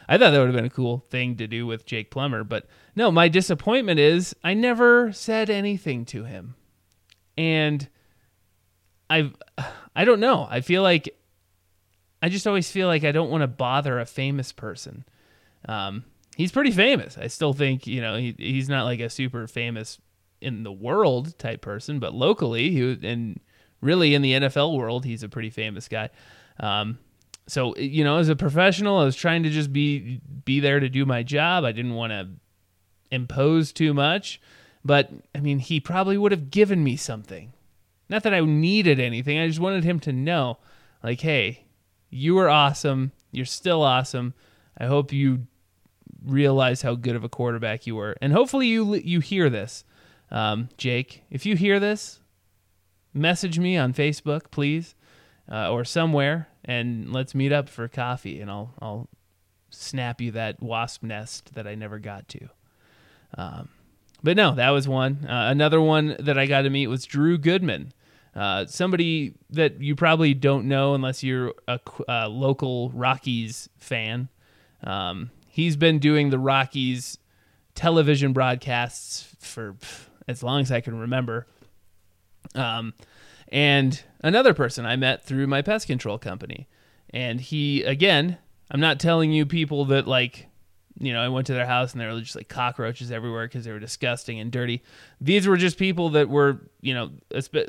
[0.08, 2.44] I thought that would have been a cool thing to do with Jake Plummer.
[2.44, 6.54] But no, my disappointment is I never said anything to him,
[7.36, 7.88] and
[9.08, 9.30] I
[9.94, 10.46] I don't know.
[10.50, 11.14] I feel like
[12.22, 15.04] I just always feel like I don't want to bother a famous person.
[15.68, 16.04] Um,
[16.36, 17.16] he's pretty famous.
[17.18, 19.98] I still think you know he he's not like a super famous
[20.40, 23.40] in the world type person, but locally he and
[23.80, 26.10] really in the NFL world he's a pretty famous guy.
[26.58, 26.98] Um,
[27.46, 30.88] so you know, as a professional, I was trying to just be be there to
[30.88, 31.64] do my job.
[31.64, 32.28] I didn't want to
[33.10, 34.40] impose too much,
[34.84, 37.52] but I mean, he probably would have given me something.
[38.08, 39.38] Not that I needed anything.
[39.38, 40.58] I just wanted him to know,
[41.02, 41.64] like, hey,
[42.10, 43.12] you were awesome.
[43.32, 44.34] You're still awesome.
[44.78, 45.46] I hope you
[46.24, 49.84] realize how good of a quarterback you were, and hopefully you you hear this,
[50.30, 51.22] um, Jake.
[51.30, 52.20] If you hear this,
[53.14, 54.94] message me on Facebook, please,
[55.50, 59.08] uh, or somewhere, and let's meet up for coffee, and I'll I'll
[59.70, 62.48] snap you that wasp nest that I never got to.
[63.36, 63.68] Um,
[64.26, 65.24] but no, that was one.
[65.24, 67.92] Uh, another one that I got to meet was Drew Goodman,
[68.34, 74.28] uh, somebody that you probably don't know unless you're a, a local Rockies fan.
[74.82, 77.18] Um, he's been doing the Rockies
[77.76, 81.46] television broadcasts for pff, as long as I can remember.
[82.56, 82.94] Um,
[83.46, 86.66] and another person I met through my pest control company.
[87.10, 88.38] And he, again,
[88.72, 90.48] I'm not telling you people that like
[90.98, 93.64] you know, I went to their house and there were just like cockroaches everywhere because
[93.64, 94.82] they were disgusting and dirty.
[95.20, 97.10] These were just people that were, you know,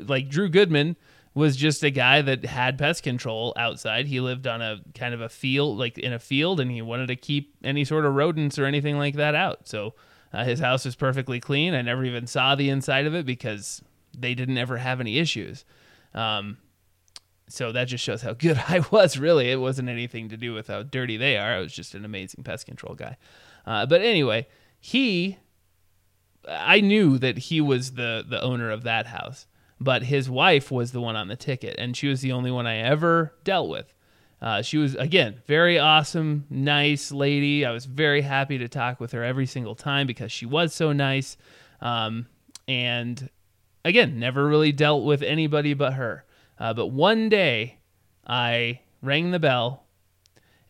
[0.06, 0.96] like Drew Goodman
[1.34, 4.06] was just a guy that had pest control outside.
[4.06, 7.08] He lived on a kind of a field, like in a field, and he wanted
[7.08, 9.68] to keep any sort of rodents or anything like that out.
[9.68, 9.94] So
[10.32, 11.74] uh, his house was perfectly clean.
[11.74, 13.82] I never even saw the inside of it because
[14.16, 15.64] they didn't ever have any issues.
[16.14, 16.58] Um,
[17.48, 19.18] so that just shows how good I was.
[19.18, 21.54] Really, it wasn't anything to do with how dirty they are.
[21.54, 23.16] I was just an amazing pest control guy.
[23.66, 24.46] Uh, but anyway,
[24.80, 25.38] he,
[26.48, 29.46] I knew that he was the the owner of that house,
[29.80, 32.66] but his wife was the one on the ticket, and she was the only one
[32.66, 33.94] I ever dealt with.
[34.40, 37.66] Uh, she was again very awesome, nice lady.
[37.66, 40.92] I was very happy to talk with her every single time because she was so
[40.92, 41.36] nice.
[41.80, 42.26] Um,
[42.68, 43.28] and
[43.84, 46.24] again, never really dealt with anybody but her.
[46.58, 47.78] Uh, but one day
[48.26, 49.84] I rang the bell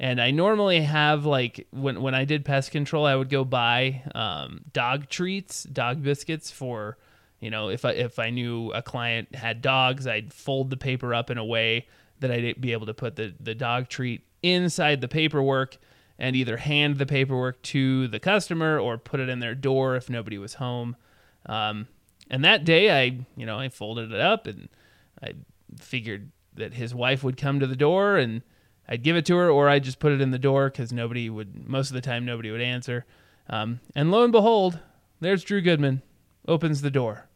[0.01, 4.03] and I normally have like when when I did pest control, I would go buy
[4.14, 6.96] um, dog treats, dog biscuits for
[7.40, 11.14] you know if I if I knew a client had dogs, I'd fold the paper
[11.14, 11.88] up in a way
[12.20, 15.79] that I'd be able to put the the dog treat inside the paperwork
[16.16, 20.09] and either hand the paperwork to the customer or put it in their door if
[20.09, 20.96] nobody was home.
[21.46, 21.88] Um,
[22.31, 24.68] and that day, I you know I folded it up and
[25.20, 25.33] I
[25.78, 28.42] figured that his wife would come to the door and
[28.88, 31.28] I'd give it to her or I'd just put it in the door because nobody
[31.28, 33.04] would, most of the time, nobody would answer.
[33.48, 34.81] Um, and lo and behold,
[35.20, 36.02] there's Drew Goodman,
[36.46, 37.28] opens the door.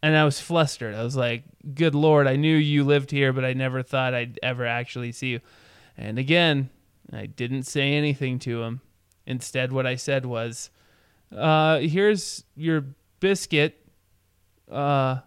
[0.00, 0.94] And I was flustered.
[0.94, 1.42] I was like,
[1.74, 5.28] good Lord, I knew you lived here, but I never thought I'd ever actually see
[5.28, 5.40] you.
[5.96, 6.70] And again,
[7.12, 8.80] I didn't say anything to him.
[9.26, 10.70] Instead, what I said was,
[11.36, 12.84] uh, here's your
[13.18, 13.84] biscuit.
[14.70, 15.18] Uh,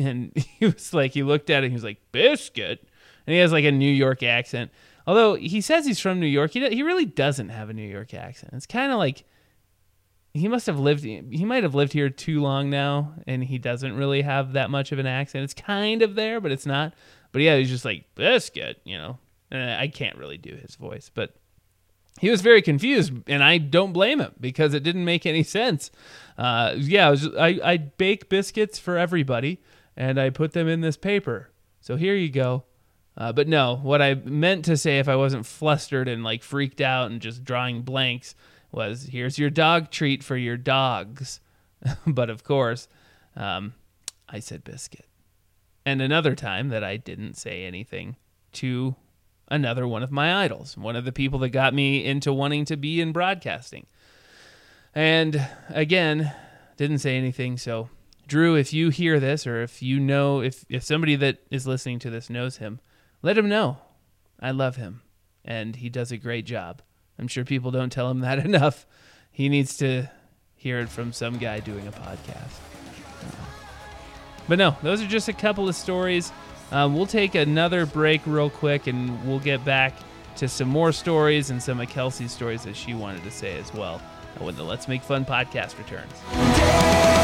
[0.00, 2.86] and he was like, he looked at it, he was like, biscuit?
[3.26, 4.70] And he has like a New York accent.
[5.06, 8.14] Although he says he's from New York, he, he really doesn't have a New York
[8.14, 8.52] accent.
[8.54, 9.24] It's kind of like
[10.32, 13.96] he must have lived, he might have lived here too long now, and he doesn't
[13.96, 15.44] really have that much of an accent.
[15.44, 16.94] It's kind of there, but it's not.
[17.32, 19.18] But yeah, he's just like, biscuit, you know.
[19.50, 21.34] And I can't really do his voice, but
[22.20, 25.90] he was very confused, and I don't blame him because it didn't make any sense.
[26.38, 29.60] Uh, yeah, I, was, I, I bake biscuits for everybody,
[30.00, 31.50] and I put them in this paper.
[31.82, 32.64] So here you go.
[33.18, 36.80] Uh, but no, what I meant to say if I wasn't flustered and like freaked
[36.80, 38.34] out and just drawing blanks
[38.72, 41.40] was here's your dog treat for your dogs.
[42.06, 42.88] but of course,
[43.36, 43.74] um,
[44.26, 45.04] I said biscuit.
[45.84, 48.16] And another time that I didn't say anything
[48.52, 48.96] to
[49.48, 52.76] another one of my idols, one of the people that got me into wanting to
[52.78, 53.86] be in broadcasting.
[54.94, 56.32] And again,
[56.78, 57.58] didn't say anything.
[57.58, 57.90] So,
[58.30, 61.98] Drew, if you hear this, or if you know, if, if somebody that is listening
[61.98, 62.78] to this knows him,
[63.22, 63.78] let him know.
[64.38, 65.02] I love him,
[65.44, 66.80] and he does a great job.
[67.18, 68.86] I'm sure people don't tell him that enough.
[69.32, 70.08] He needs to
[70.54, 72.52] hear it from some guy doing a podcast.
[74.46, 76.30] But no, those are just a couple of stories.
[76.70, 79.96] Um, we'll take another break real quick and we'll get back
[80.36, 83.74] to some more stories and some of Kelsey's stories that she wanted to say as
[83.74, 83.98] well
[84.38, 87.19] when the Let's Make Fun podcast returns.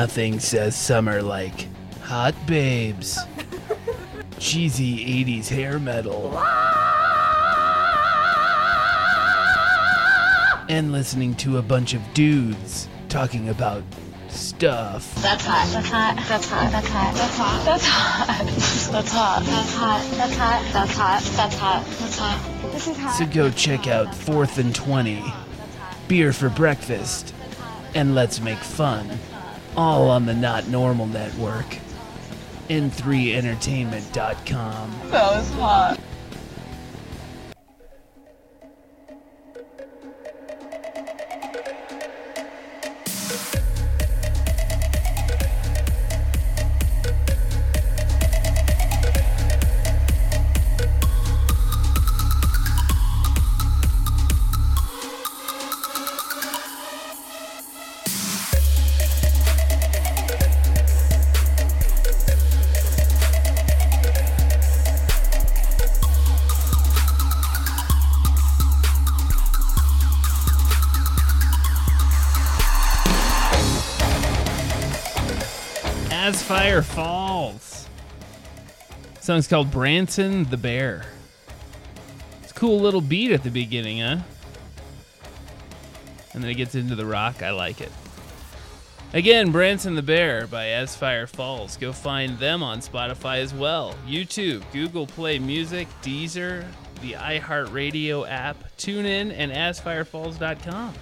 [0.00, 1.66] Nothing says summer like
[2.02, 3.18] hot babes,
[4.38, 6.38] cheesy 80s hair metal,
[10.68, 13.82] and listening to a bunch of dudes talking about
[14.28, 15.12] stuff.
[15.16, 15.66] That's hot.
[15.72, 16.14] That's hot.
[16.28, 16.70] That's hot.
[16.70, 17.14] That's hot.
[17.16, 17.64] That's hot.
[17.64, 18.92] That's hot.
[18.92, 19.42] That's hot.
[19.44, 20.02] That's hot.
[20.12, 20.62] That's hot.
[20.72, 21.22] That's hot.
[21.34, 21.84] That's hot.
[21.98, 22.70] That's hot.
[22.70, 23.18] This is hot.
[23.18, 25.24] So go check out Fourth and 20,
[26.06, 27.34] Beer for Breakfast,
[27.96, 29.18] and Let's Make Fun,
[29.78, 31.78] all on the Not Normal Network.
[32.68, 35.00] N3Entertainment.com.
[35.10, 36.00] That was hot.
[76.82, 77.88] Falls.
[79.20, 81.04] Song's called Branson the Bear.
[82.42, 84.18] It's a cool little beat at the beginning, huh?
[86.32, 87.42] And then it gets into the rock.
[87.42, 87.92] I like it.
[89.14, 91.76] Again, Branson the Bear by As Fire Falls.
[91.78, 93.94] Go find them on Spotify as well.
[94.06, 96.66] YouTube, Google Play Music, Deezer,
[97.00, 100.94] the iHeartRadio app, TuneIn, and AsFireFalls.com.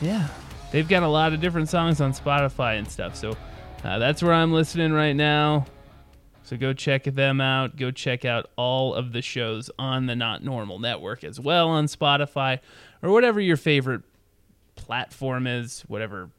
[0.00, 0.28] Yeah,
[0.70, 3.16] they've got a lot of different songs on Spotify and stuff.
[3.16, 3.36] So
[3.86, 5.66] uh, that's where I'm listening right now.
[6.42, 7.76] So go check them out.
[7.76, 11.86] Go check out all of the shows on the Not Normal Network as well on
[11.86, 12.58] Spotify
[13.00, 14.02] or whatever your favorite
[14.74, 16.30] platform is, whatever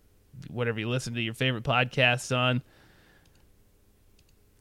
[0.49, 2.61] whatever you listen to your favorite podcasts on.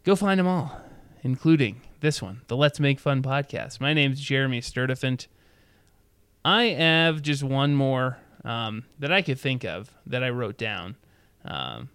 [0.04, 0.80] Go find them all,
[1.22, 3.80] including this one, the Let's Make Fun podcast.
[3.80, 5.26] My name's Jeremy Sturdifant.
[6.44, 10.94] I have just one more um, that I could think of that I wrote down.
[11.44, 11.88] Um,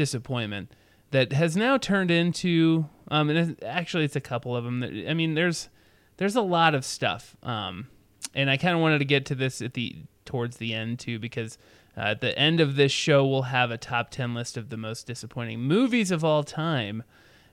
[0.00, 0.72] disappointment
[1.10, 4.80] that has now turned into, um, and actually it's a couple of them.
[4.80, 5.68] That, I mean, there's
[6.16, 7.88] there's a lot of stuff, um,
[8.34, 11.18] and I kind of wanted to get to this at the towards the end too
[11.18, 11.58] because
[11.98, 14.78] uh, at the end of this show we'll have a top ten list of the
[14.78, 17.02] most disappointing movies of all time,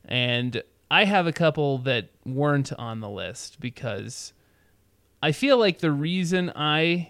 [0.05, 4.31] and I have a couple that weren't on the list because
[5.21, 7.09] I feel like the reason I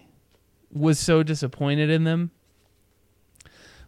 [0.72, 2.32] was so disappointed in them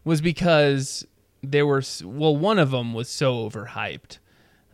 [0.05, 1.07] was because
[1.43, 4.18] there were well one of them was so overhyped.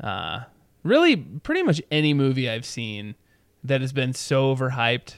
[0.03, 0.41] Uh
[0.83, 3.17] really pretty much any movie i've seen
[3.65, 5.15] that has been so overhyped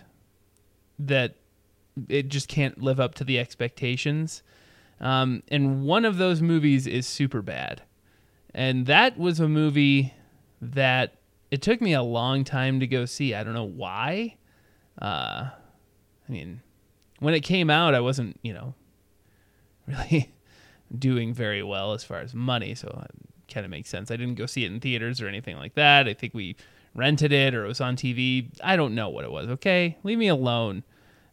[0.98, 1.34] that
[2.08, 4.42] it just can't live up to the expectations.
[5.00, 7.82] Um and one of those movies is super bad.
[8.54, 10.14] And that was a movie
[10.60, 11.14] that
[11.50, 13.34] it took me a long time to go see.
[13.34, 14.36] I don't know why.
[15.00, 15.50] Uh
[16.28, 16.60] i mean
[17.20, 18.74] when it came out i wasn't you know
[19.86, 20.32] really
[20.96, 24.10] doing very well as far as money, so it kind of makes sense.
[24.10, 26.08] I didn't go see it in theaters or anything like that.
[26.08, 26.56] I think we
[26.94, 28.48] rented it or it was on TV.
[28.62, 29.48] I don't know what it was.
[29.48, 30.84] Okay, leave me alone.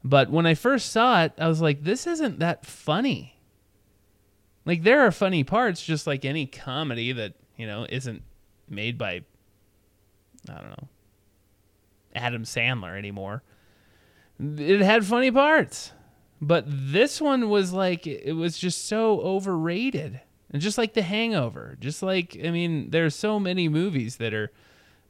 [0.04, 3.36] But when I first saw it, I was like, this isn't that funny.
[4.66, 8.24] Like there are funny parts, just like any comedy that you know isn't
[8.68, 9.22] made by
[10.50, 10.88] I don't know
[12.16, 13.44] Adam Sandler anymore.
[14.40, 15.92] It had funny parts.
[16.46, 20.22] But this one was like it was just so overrated.
[20.52, 24.52] And just like The Hangover, just like I mean, there's so many movies that are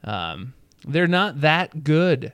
[0.06, 0.54] um
[0.88, 2.32] they're not that good.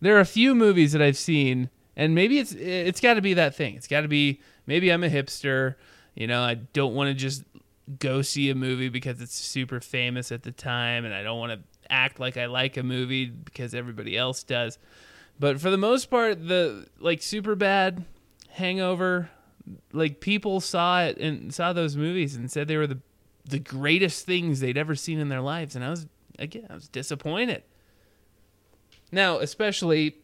[0.00, 3.34] There are a few movies that I've seen and maybe it's it's got to be
[3.34, 3.74] that thing.
[3.74, 5.74] It's got to be maybe I'm a hipster,
[6.14, 7.44] you know, I don't want to just
[7.98, 11.52] go see a movie because it's super famous at the time and I don't want
[11.52, 11.58] to
[11.90, 14.78] act like I like a movie because everybody else does.
[15.42, 18.04] But for the most part, the like super bad
[18.50, 19.28] hangover,
[19.92, 23.00] like people saw it and saw those movies and said they were the
[23.44, 25.74] the greatest things they'd ever seen in their lives.
[25.74, 26.06] And I was
[26.38, 27.64] again, I was disappointed.
[29.10, 30.18] Now, especially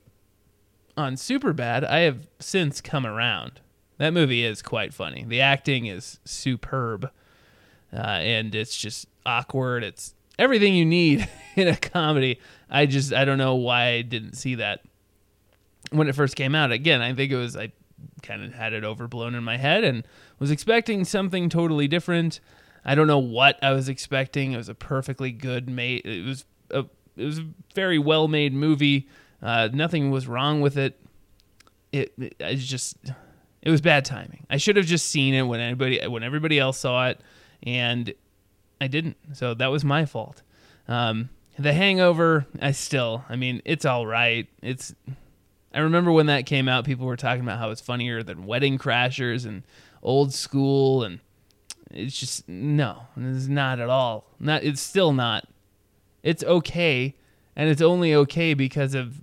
[0.97, 3.61] on Superbad, I have since come around.
[3.97, 5.25] That movie is quite funny.
[5.27, 7.11] The acting is superb,
[7.93, 9.83] uh, and it's just awkward.
[9.83, 12.39] It's everything you need in a comedy.
[12.71, 14.83] I just I don't know why I didn't see that
[15.91, 16.72] when it first came out.
[16.72, 17.72] Again, I think it was I
[18.22, 20.07] kind of had it overblown in my head and
[20.39, 22.41] was expecting something totally different.
[22.84, 24.53] I don't know what I was expecting.
[24.53, 26.07] It was a perfectly good made.
[26.07, 26.84] It was a
[27.16, 29.09] it was a very well made movie.
[29.43, 31.01] Uh, nothing was wrong with it.
[31.93, 32.97] It, it it's just
[33.62, 34.47] it was bad timing.
[34.49, 37.20] I should have just seen it when anybody when everybody else saw it,
[37.62, 38.12] and
[38.80, 39.16] I didn't.
[39.32, 40.43] So that was my fault.
[40.86, 44.49] Um, the Hangover, I still, I mean, it's all right.
[44.62, 44.95] It's
[45.73, 48.79] I remember when that came out, people were talking about how it's funnier than Wedding
[48.79, 49.62] Crashers and
[50.03, 51.21] Old School, and
[51.91, 54.25] it's just no, it's not at all.
[54.41, 55.47] Not it's still not.
[56.23, 57.14] It's okay,
[57.55, 59.23] and it's only okay because of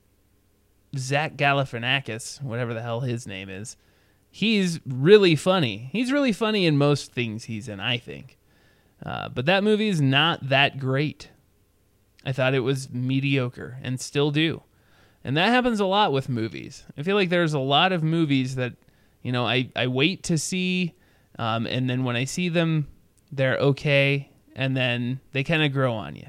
[0.97, 3.75] Zach Galifianakis, whatever the hell his name is.
[4.29, 5.89] He's really funny.
[5.91, 8.37] He's really funny in most things he's in, I think.
[9.03, 11.29] Uh, but that movie is not that great.
[12.25, 14.63] I thought it was mediocre, and still do.
[15.25, 16.83] And that happens a lot with movies.
[16.95, 18.73] I feel like there's a lot of movies that,
[19.23, 20.93] you know, I, I wait to see,
[21.39, 22.87] um, and then when I see them,
[23.31, 26.27] they're okay, and then they kind of grow on you.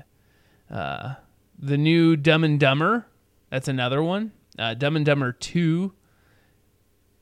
[0.74, 1.16] Uh,
[1.59, 3.07] the new Dumb and Dumber,
[3.51, 4.32] that's another one.
[4.59, 5.92] Uh, Dumb and Dumber To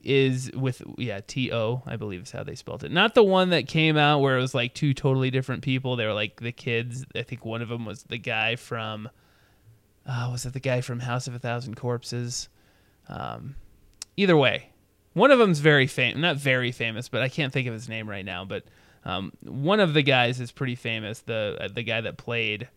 [0.01, 2.93] is with, yeah, T O, I believe is how they spelled it.
[2.93, 5.97] Not the one that came out where it was like two totally different people.
[5.97, 7.05] They were like the kids.
[7.17, 9.09] I think one of them was the guy from
[10.07, 12.49] uh, was it the guy from House of a Thousand Corpses?
[13.09, 13.57] Um,
[14.17, 14.71] either way,
[15.15, 18.09] one of them's very famous, not very famous, but I can't think of his name
[18.09, 18.45] right now.
[18.45, 18.65] But
[19.05, 21.21] um, one of the guys is pretty famous.
[21.21, 22.69] The uh, the guy that played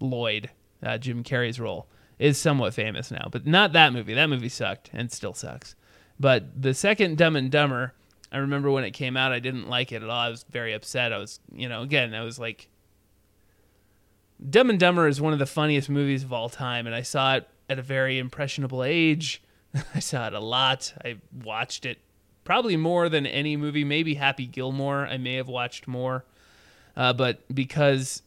[0.00, 0.50] Lloyd,
[0.82, 1.86] uh, Jim Carrey's role,
[2.18, 4.14] is somewhat famous now, but not that movie.
[4.14, 5.74] That movie sucked and still sucks.
[6.20, 7.94] But the second Dumb and Dumber,
[8.30, 10.10] I remember when it came out, I didn't like it at all.
[10.10, 11.12] I was very upset.
[11.12, 12.68] I was, you know, again, I was like
[14.48, 17.36] Dumb and Dumber is one of the funniest movies of all time, and I saw
[17.36, 19.42] it at a very impressionable age.
[19.94, 20.92] I saw it a lot.
[21.04, 21.98] I watched it
[22.44, 23.84] probably more than any movie.
[23.84, 26.24] Maybe Happy Gilmore, I may have watched more.
[26.96, 28.22] Uh, but because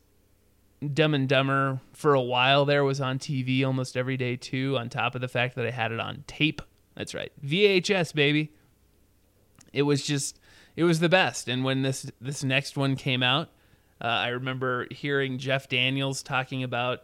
[0.94, 4.90] Dumb and Dumber for a while there was on TV almost every day too, on
[4.90, 6.62] top of the fact that I had it on tape.
[6.96, 8.54] That's right, VHS baby.
[9.74, 10.40] It was just,
[10.76, 11.50] it was the best.
[11.50, 13.50] And when this this next one came out,
[14.02, 17.04] uh, I remember hearing Jeff Daniels talking about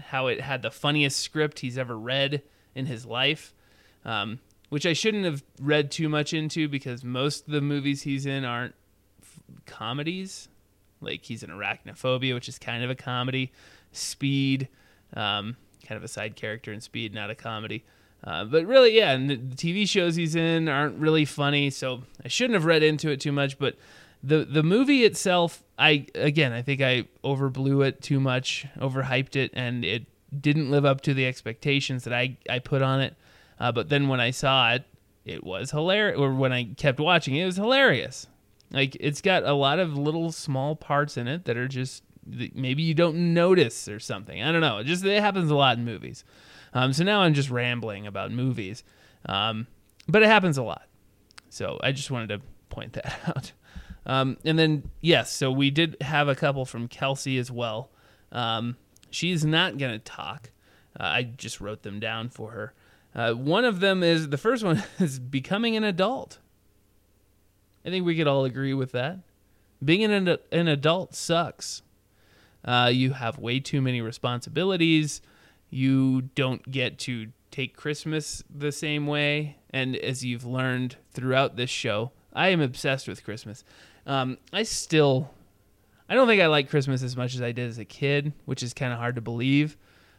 [0.00, 2.42] how it had the funniest script he's ever read,
[2.76, 3.54] in his life,
[4.04, 8.26] um, which I shouldn't have read too much into because most of the movies he's
[8.26, 8.74] in aren't
[9.20, 10.48] f- comedies.
[11.00, 13.50] Like he's in Arachnophobia, which is kind of a comedy.
[13.92, 14.68] Speed,
[15.14, 15.56] um,
[15.86, 17.84] kind of a side character in Speed, not a comedy.
[18.22, 22.28] Uh, but really, yeah, and the TV shows he's in aren't really funny, so I
[22.28, 23.58] shouldn't have read into it too much.
[23.58, 23.76] But
[24.22, 29.50] the the movie itself, I again, I think I overblew it too much, overhyped it,
[29.54, 30.06] and it
[30.38, 33.14] didn't live up to the expectations that I I put on it.
[33.58, 34.84] Uh, but then when I saw it,
[35.24, 36.18] it was hilarious.
[36.18, 38.26] Or when I kept watching it, it was hilarious.
[38.70, 42.82] Like it's got a lot of little small parts in it that are just maybe
[42.82, 44.42] you don't notice or something.
[44.42, 44.78] I don't know.
[44.78, 46.24] It just it happens a lot in movies.
[46.74, 48.82] Um, so now I'm just rambling about movies,
[49.26, 49.66] um,
[50.08, 50.86] but it happens a lot.
[51.48, 53.52] So I just wanted to point that out.
[54.06, 57.90] Um, and then yes, so we did have a couple from Kelsey as well.
[58.32, 58.76] Um,
[59.10, 60.50] she's not gonna talk.
[60.98, 62.72] Uh, I just wrote them down for her.
[63.14, 66.38] Uh, one of them is the first one is becoming an adult.
[67.84, 69.18] I think we could all agree with that.
[69.84, 71.82] Being an, an adult sucks.
[72.64, 75.20] Uh, you have way too many responsibilities.
[75.70, 79.56] You don't get to take Christmas the same way.
[79.70, 83.64] And as you've learned throughout this show, I am obsessed with Christmas.
[84.06, 85.30] Um, I still,
[86.08, 88.62] I don't think I like Christmas as much as I did as a kid, which
[88.62, 89.76] is kind of hard to believe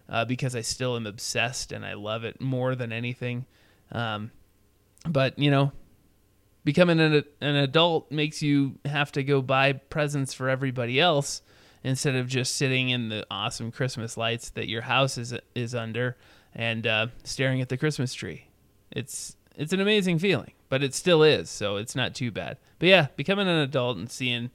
[0.10, 3.46] uh, because I still am obsessed and I love it more than anything.
[3.92, 4.32] Um,
[5.08, 5.72] but, you know,
[6.66, 11.42] becoming an, an adult makes you have to go buy presents for everybody else
[11.84, 16.18] instead of just sitting in the awesome Christmas lights that your house is is under
[16.54, 18.48] and uh, staring at the Christmas tree.
[18.92, 22.58] It's it's an amazing feeling, but it still is, so it's not too bad.
[22.80, 24.52] But yeah, becoming an adult and seeing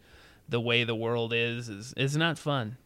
[0.48, 2.76] the way the world is is is not fun.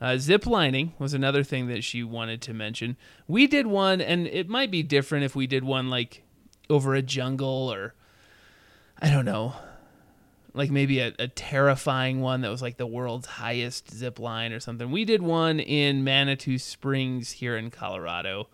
[0.00, 2.96] Uh, zip lining was another thing that she wanted to mention.
[3.26, 6.22] We did one, and it might be different if we did one like
[6.70, 7.94] over a jungle or
[9.00, 9.54] I don't know,
[10.54, 14.60] like maybe a, a terrifying one that was like the world's highest zip line or
[14.60, 14.90] something.
[14.90, 18.48] We did one in Manitou Springs here in Colorado,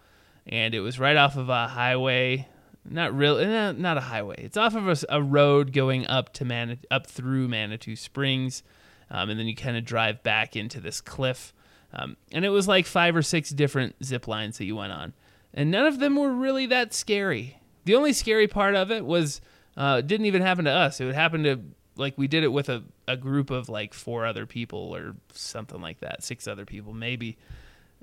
[0.47, 2.49] and it was right off of a highway.
[2.91, 4.37] Not really, eh, not a highway.
[4.39, 8.63] It's off of a, a road going up to Man, up through Manitou Springs,
[9.11, 11.53] um, and then you kind of drive back into this cliff.
[11.93, 15.15] Um, and it was like five or six different zip lines that you went on,
[15.55, 17.59] and none of them were really that scary.
[17.85, 19.41] The only scary part of it was
[19.77, 21.01] uh, it didn't even happen to us.
[21.01, 21.61] It would happen to
[21.97, 25.81] like we did it with a, a group of like four other people or something
[25.81, 27.37] like that, six other people maybe.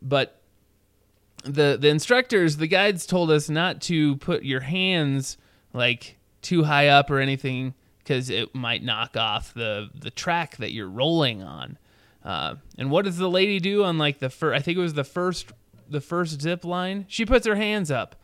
[0.02, 0.42] But
[1.44, 5.38] the the instructors, the guides told us not to put your hands
[5.74, 10.72] like too high up or anything because it might knock off the the track that
[10.72, 11.78] you're rolling on.
[12.24, 14.58] Uh, and what does the lady do on like the first?
[14.58, 15.52] I think it was the first
[15.89, 17.06] the first zip line.
[17.08, 18.16] She puts her hands up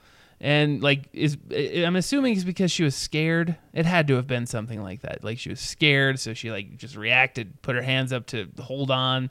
[0.41, 3.57] and like is I'm assuming it's because she was scared.
[3.73, 5.23] It had to have been something like that.
[5.23, 8.91] Like she was scared, so she like just reacted, put her hands up to hold
[8.91, 9.29] on,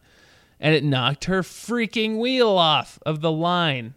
[0.61, 3.95] and it knocked her freaking wheel off of the line.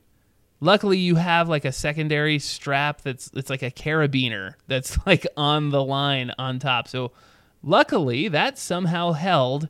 [0.60, 5.70] Luckily, you have like a secondary strap that's it's like a carabiner that's like on
[5.70, 6.88] the line on top.
[6.88, 7.12] So
[7.64, 9.70] luckily, that somehow held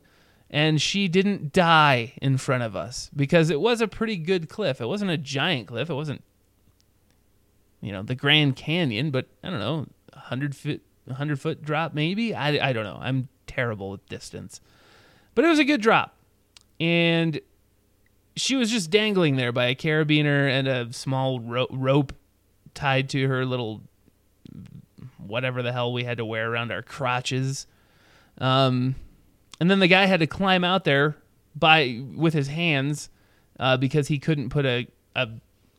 [0.50, 4.82] and she didn't die in front of us because it was a pretty good cliff.
[4.82, 5.88] It wasn't a giant cliff.
[5.88, 6.22] It wasn't
[7.80, 12.34] you know the Grand Canyon, but I don't know, hundred foot, hundred foot drop maybe.
[12.34, 12.98] I, I don't know.
[13.00, 14.60] I'm terrible with distance,
[15.34, 16.14] but it was a good drop,
[16.82, 17.40] and
[18.34, 22.12] she was just dangling there by a carabiner and a small ro- rope
[22.74, 23.82] tied to her little
[25.18, 27.68] whatever the hell we had to wear around our crotches.
[28.38, 28.96] Um,
[29.60, 31.16] and then the guy had to climb out there
[31.54, 33.10] by with his hands
[33.60, 35.28] uh, because he couldn't put a, a,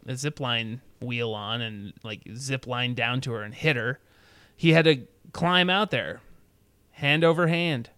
[0.07, 3.99] a zip line wheel on and like zip line down to her and hit her.
[4.55, 5.01] He had to
[5.33, 6.21] climb out there,
[6.91, 7.89] hand over hand.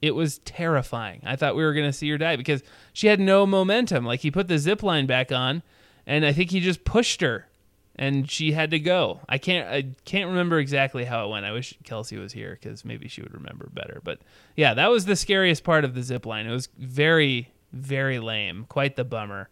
[0.00, 1.22] It was terrifying.
[1.24, 4.04] I thought we were going to see her die because she had no momentum.
[4.04, 5.62] Like he put the zip line back on,
[6.06, 7.48] and I think he just pushed her,
[7.96, 9.20] and she had to go.
[9.28, 9.68] I can't.
[9.68, 11.46] I can't remember exactly how it went.
[11.46, 14.00] I wish Kelsey was here because maybe she would remember better.
[14.04, 14.20] But
[14.54, 16.46] yeah, that was the scariest part of the zip line.
[16.46, 18.66] It was very, very lame.
[18.68, 19.48] Quite the bummer.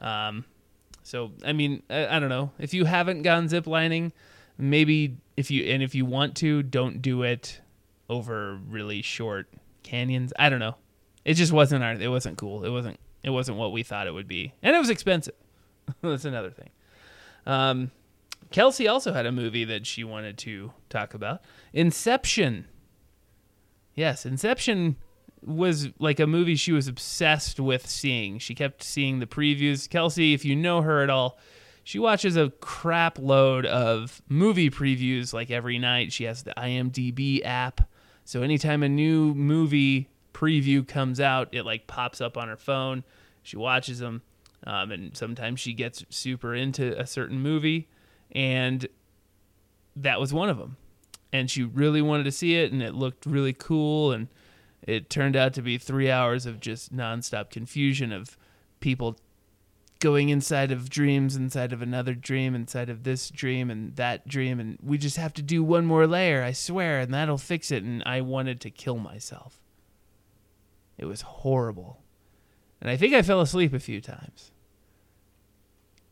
[0.00, 0.44] Um,
[1.02, 2.52] so I mean, I, I, don't know.
[2.60, 4.12] If you haven't gone zip lining,
[4.58, 7.60] maybe if you and if you want to, don't do it
[8.08, 9.48] over really short
[9.88, 10.32] canyons.
[10.38, 10.76] I don't know.
[11.24, 11.92] It just wasn't our.
[11.92, 12.64] It wasn't cool.
[12.64, 12.98] It wasn't.
[13.22, 15.34] It wasn't what we thought it would be, and it was expensive.
[16.02, 16.70] That's another thing.
[17.46, 17.90] Um,
[18.50, 21.42] Kelsey also had a movie that she wanted to talk about.
[21.72, 22.66] Inception.
[23.94, 24.96] Yes, Inception
[25.44, 28.38] was like a movie she was obsessed with seeing.
[28.38, 29.88] She kept seeing the previews.
[29.88, 31.38] Kelsey, if you know her at all,
[31.84, 36.12] she watches a crap load of movie previews like every night.
[36.12, 37.80] She has the IMDb app.
[38.28, 43.02] So anytime a new movie preview comes out, it like pops up on her phone.
[43.42, 44.20] She watches them.
[44.66, 47.88] Um, and sometimes she gets super into a certain movie.
[48.32, 48.86] And
[49.96, 50.76] that was one of them.
[51.32, 54.12] And she really wanted to see it, and it looked really cool.
[54.12, 54.28] And
[54.82, 58.36] it turned out to be three hours of just nonstop confusion of
[58.80, 59.16] people
[60.00, 64.60] going inside of dreams, inside of another dream, inside of this dream and that dream.
[64.60, 67.82] And we just have to do one more layer, I swear, and that'll fix it.
[67.82, 69.60] And I wanted to kill myself.
[70.96, 72.02] It was horrible.
[72.80, 74.52] And I think I fell asleep a few times.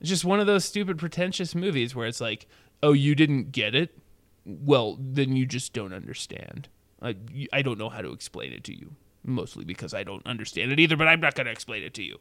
[0.00, 2.46] It's just one of those stupid, pretentious movies where it's like,
[2.82, 3.96] oh, you didn't get it?
[4.44, 6.68] Well, then you just don't understand.
[7.00, 7.16] I,
[7.52, 8.94] I don't know how to explain it to you.
[9.24, 12.02] Mostly because I don't understand it either, but I'm not going to explain it to
[12.02, 12.18] you.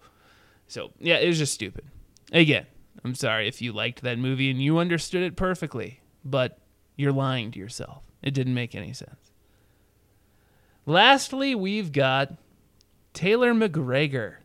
[0.67, 1.85] So, yeah, it was just stupid.
[2.31, 2.65] Again,
[3.03, 6.59] I'm sorry if you liked that movie and you understood it perfectly, but
[6.95, 8.03] you're lying to yourself.
[8.21, 9.31] It didn't make any sense.
[10.85, 12.33] Lastly, we've got
[13.13, 14.35] Taylor McGregor.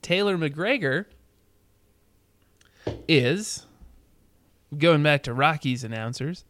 [0.00, 1.06] Taylor McGregor
[3.06, 3.66] is
[4.76, 6.44] going back to Rockies announcers.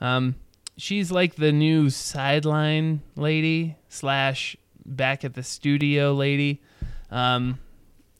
[0.00, 0.36] Um,
[0.76, 6.62] she's like the new sideline lady slash back at the studio lady.
[7.10, 7.58] Um,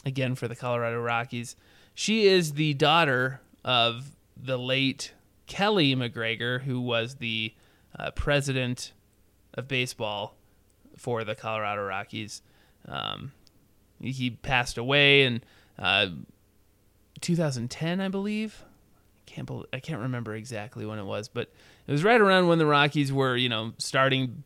[0.04, 1.56] again for the Colorado Rockies.
[1.94, 5.12] She is the daughter of the late
[5.48, 7.54] Keli McGregor, who was the
[7.98, 8.92] uh, president
[9.54, 10.36] of baseball
[10.96, 12.42] for the Colorado Rockies.
[12.86, 13.32] Um,
[14.00, 15.42] he passed away in
[15.78, 16.08] uh,
[17.20, 18.64] 2010, I believe.
[19.26, 21.50] Can't believe, I can't remember exactly when it was, but
[21.86, 24.44] it was right around when the Rockies were, you know, starting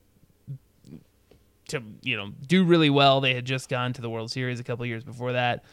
[1.68, 3.20] to, you know, do really well.
[3.20, 5.64] They had just gone to the World Series a couple years before that.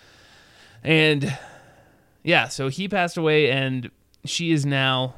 [0.84, 1.38] And
[2.24, 3.89] yeah, so he passed away and
[4.24, 5.16] she is now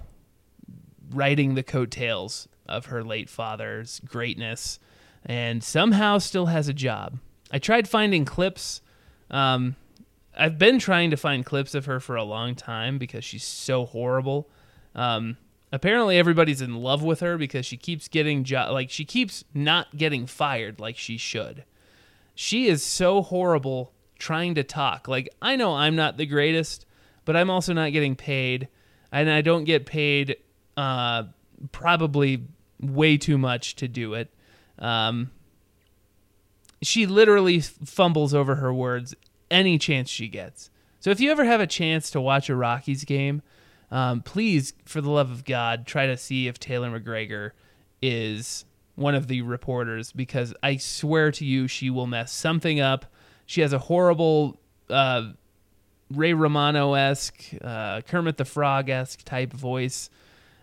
[1.12, 4.80] riding the coattails of her late father's greatness
[5.26, 7.20] and somehow still has a job.
[7.52, 8.82] I tried finding clips.
[9.30, 9.76] Um,
[10.38, 13.86] I've been trying to find clips of her for a long time because she's so
[13.86, 14.50] horrible.
[14.96, 15.38] Um,
[15.72, 19.96] apparently, everybody's in love with her because she keeps getting jo- like she keeps not
[19.98, 21.64] getting fired like she should.
[22.36, 25.08] She is so horrible trying to talk.
[25.08, 26.86] Like I know I'm not the greatest,
[27.26, 28.68] but I'm also not getting paid,
[29.12, 30.38] and I don't get paid
[30.76, 31.24] uh,
[31.72, 32.46] probably
[32.80, 34.34] way too much to do it.
[34.80, 35.32] Um,
[36.82, 39.16] she literally fumbles over her words
[39.50, 40.70] any chance she gets.
[41.00, 43.42] So if you ever have a chance to watch a Rockies game,
[43.92, 47.52] um, please, for the love of God, try to see if Taylor McGregor
[48.02, 48.66] is
[48.96, 53.06] one of the reporters because I swear to you, she will mess something up.
[53.46, 54.60] She has a horrible
[54.90, 55.32] uh,
[56.12, 60.10] Ray Romano esque, uh, Kermit the Frog esque type voice,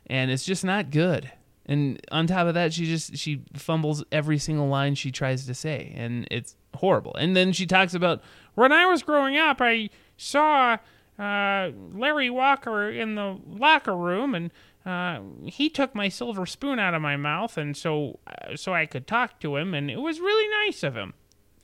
[0.07, 1.31] and it's just not good.
[1.67, 5.55] And on top of that, she just she fumbles every single line she tries to
[5.55, 7.15] say, and it's horrible.
[7.15, 8.21] And then she talks about
[8.55, 10.77] when I was growing up, I saw
[11.19, 14.51] uh, Larry Walker in the locker room, and
[14.85, 18.87] uh, he took my silver spoon out of my mouth, and so uh, so I
[18.87, 21.15] could talk to him, and it was really nice of him.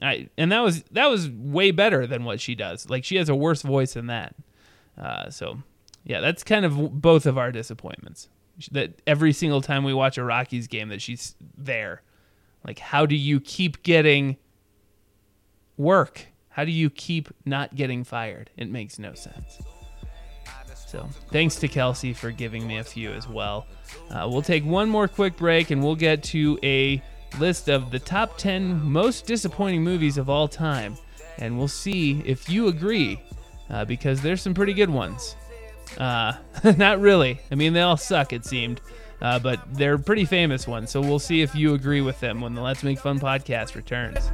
[0.03, 2.89] I, and that was that was way better than what she does.
[2.89, 4.35] Like she has a worse voice than that.
[4.97, 5.59] Uh, so
[6.05, 8.29] yeah, that's kind of both of our disappointments.
[8.73, 12.03] That every single time we watch a Rockies game, that she's there.
[12.65, 14.37] Like, how do you keep getting
[15.77, 16.27] work?
[16.51, 18.51] How do you keep not getting fired?
[18.57, 19.61] It makes no sense.
[20.91, 23.67] So, thanks to Kelsey for giving me a few as well.
[24.11, 27.01] Uh, we'll take one more quick break and we'll get to a
[27.39, 30.97] list of the top 10 most disappointing movies of all time.
[31.39, 33.23] And we'll see if you agree,
[33.71, 35.37] uh, because there's some pretty good ones.
[35.97, 36.33] Uh,
[36.77, 37.41] not really.
[37.53, 38.81] I mean, they all suck, it seemed.
[39.23, 42.55] Uh, but they're pretty famous ones, so we'll see if you agree with them when
[42.55, 44.31] the Let's Make Fun podcast returns.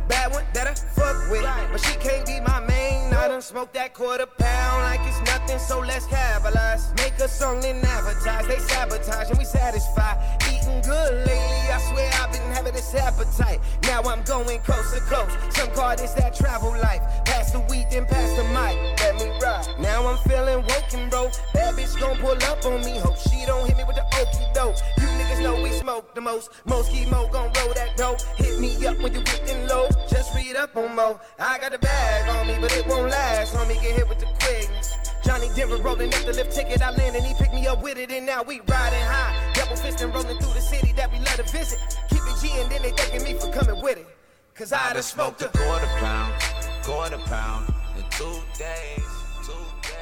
[1.26, 3.12] That with, but she can't be my main.
[3.12, 6.92] I done smoke that quarter pound like it's nothing, so let's capitalize.
[6.96, 10.14] Make a song then advertise, they sabotage and we satisfy.
[10.46, 13.60] Eating good lately, I swear I've been having this appetite.
[13.82, 15.36] Now I'm going coast to coast.
[15.56, 17.02] Some call this that travel life.
[17.24, 18.76] Pass the weed, then pass the mic.
[19.00, 19.66] Let me ride.
[19.80, 21.30] Now I'm feeling woke and bro.
[21.54, 22.98] Bad bitch gon' pull up on me.
[22.98, 24.76] Hope she don't hit me with the okie doke.
[24.98, 26.50] You niggas know we smoke the most.
[26.64, 28.20] Most chemo gon' roll that dope.
[28.36, 29.88] Hit me up when you getting low.
[30.08, 31.20] Just read up on Mo.
[31.38, 33.54] I got the bag on me, but it won't last.
[33.54, 34.94] Homie, get hit with the quickness.
[35.22, 36.82] Jahni Denver rolling up the lift ticket.
[36.82, 39.52] I landed, he picked me up with it, and now we riding high.
[39.54, 41.78] Double fisting rolling through the city that we love to visit.
[42.10, 44.06] Keep it G, and then they thanking me for coming with it.
[44.54, 46.32] Cause I done smoked a quarter pound,
[46.82, 49.04] quarter pound in two days,
[49.44, 49.52] two
[49.82, 49.96] days.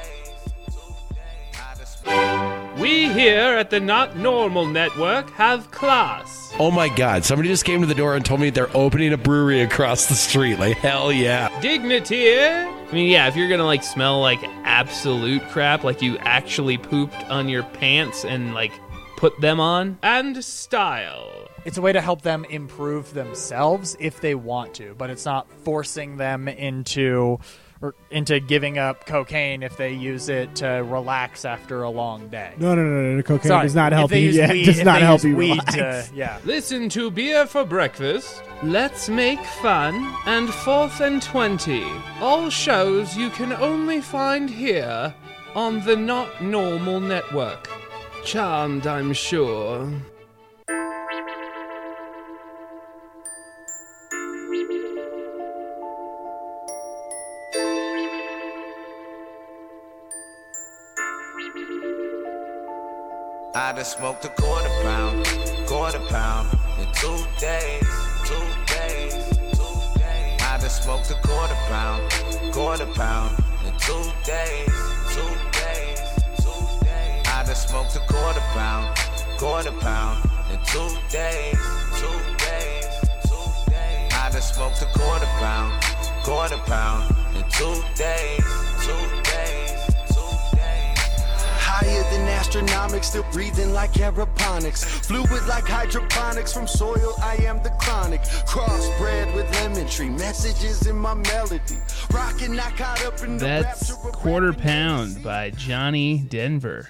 [2.77, 6.53] We here at the Not Normal Network have class.
[6.59, 9.17] Oh my god, somebody just came to the door and told me they're opening a
[9.17, 10.59] brewery across the street.
[10.59, 11.57] Like, hell yeah.
[11.61, 12.27] Dignity.
[12.27, 12.65] Eh?
[12.65, 17.23] I mean, yeah, if you're gonna like smell like absolute crap, like you actually pooped
[17.29, 18.73] on your pants and like
[19.15, 21.31] put them on, and style.
[21.63, 25.49] It's a way to help them improve themselves if they want to, but it's not
[25.63, 27.39] forcing them into
[27.81, 32.53] or into giving up cocaine if they use it to relax after a long day.
[32.57, 33.17] No, no, no, no.
[33.17, 34.17] The cocaine Sorry, does not if help you.
[34.19, 36.09] use Yeah, weed- it does not they help you weed relax.
[36.09, 36.39] to- yeah.
[36.45, 39.93] Listen to Beer for Breakfast, Let's Make Fun,
[40.25, 41.83] and Fourth and Twenty.
[42.21, 45.13] All shows you can only find here
[45.53, 47.69] on the Not Normal Network.
[48.23, 49.87] Charmed, I'm sure.
[63.57, 65.25] I just smoked a quarter pound,
[65.65, 67.87] quarter pound in two days,
[68.25, 68.35] two
[68.67, 69.13] days,
[69.55, 70.41] two days.
[70.41, 72.03] I just smoked a quarter pound,
[72.51, 73.31] quarter pound
[73.65, 74.67] in two days,
[75.15, 76.01] two days,
[76.35, 77.23] two days.
[77.31, 78.97] I just smoked a quarter pound,
[79.39, 81.57] quarter pound in two days,
[81.95, 82.85] two days,
[83.23, 84.11] two days.
[84.19, 85.81] I just smoked a quarter pound,
[86.25, 88.43] quarter pound in two days,
[88.83, 89.54] two days, two days.
[91.77, 94.85] Higher than astronomics, still breathing like aeroponics.
[95.05, 98.21] Fluid like hydroponics from soil, I am the chronic.
[98.21, 101.75] Crossbred with lemon tree, messages in my melody.
[102.13, 106.87] Rockin', not caught up in the That's Quarter Pound by Jahni Denver.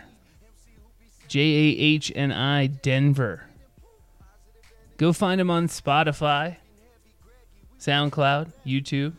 [1.28, 3.48] J A H N I Denver.
[4.98, 6.58] Go find him on Spotify,
[7.80, 9.14] SoundCloud, YouTube.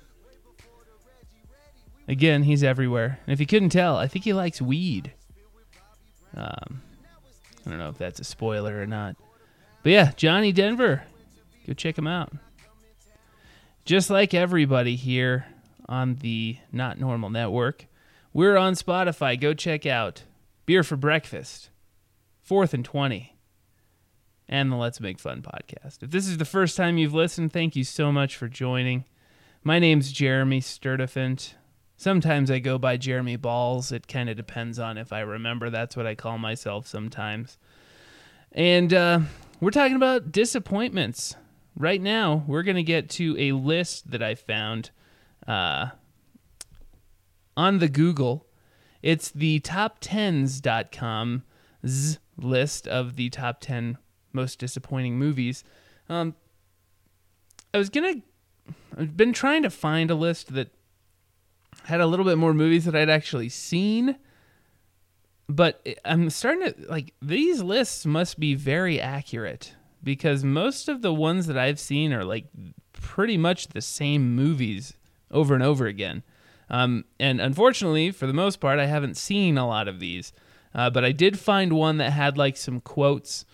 [2.06, 3.18] Again, he's everywhere.
[3.26, 5.10] And if you couldn't tell, I think he likes weed.
[6.36, 6.82] Um,
[7.64, 9.16] I don't know if that's a spoiler or not.
[9.82, 11.02] But yeah, Jahni Denver.
[11.66, 12.32] Go check him out.
[13.84, 15.46] Just like everybody here
[15.88, 17.86] on the Not Normal Network,
[18.32, 19.40] we're on Spotify.
[19.40, 20.24] Go check out
[20.66, 21.70] Beer for Breakfast,
[22.42, 23.36] Fourth and 20,
[24.48, 26.02] and the Let's Make Fun podcast.
[26.02, 29.04] If this is the first time you've listened, thank you so much for joining.
[29.62, 31.54] My name's Jeremy Sturdifant.
[31.96, 33.90] Sometimes I go by Jeremy Balls.
[33.90, 35.70] It kind of depends on if I remember.
[35.70, 37.56] That's what I call myself sometimes.
[38.52, 39.20] And uh,
[39.60, 41.36] we're talking about disappointments.
[41.74, 44.90] Right now, we're going to get to a list that I found
[45.46, 45.88] uh,
[47.56, 48.46] on the Google.
[49.02, 53.98] It's the top10s.com's list of the top 10
[54.32, 55.64] most disappointing movies.
[56.08, 56.34] Um,
[57.72, 58.22] I was going to,
[58.98, 60.70] I've been trying to find a list that
[61.86, 64.16] had a little bit more movies that I'd actually seen.
[65.48, 71.14] But I'm starting to like these lists must be very accurate because most of the
[71.14, 72.46] ones that I've seen are like
[72.92, 74.94] pretty much the same movies
[75.30, 76.24] over and over again.
[76.68, 80.32] Um, and unfortunately, for the most part, I haven't seen a lot of these.
[80.74, 83.44] Uh, but I did find one that had like some quotes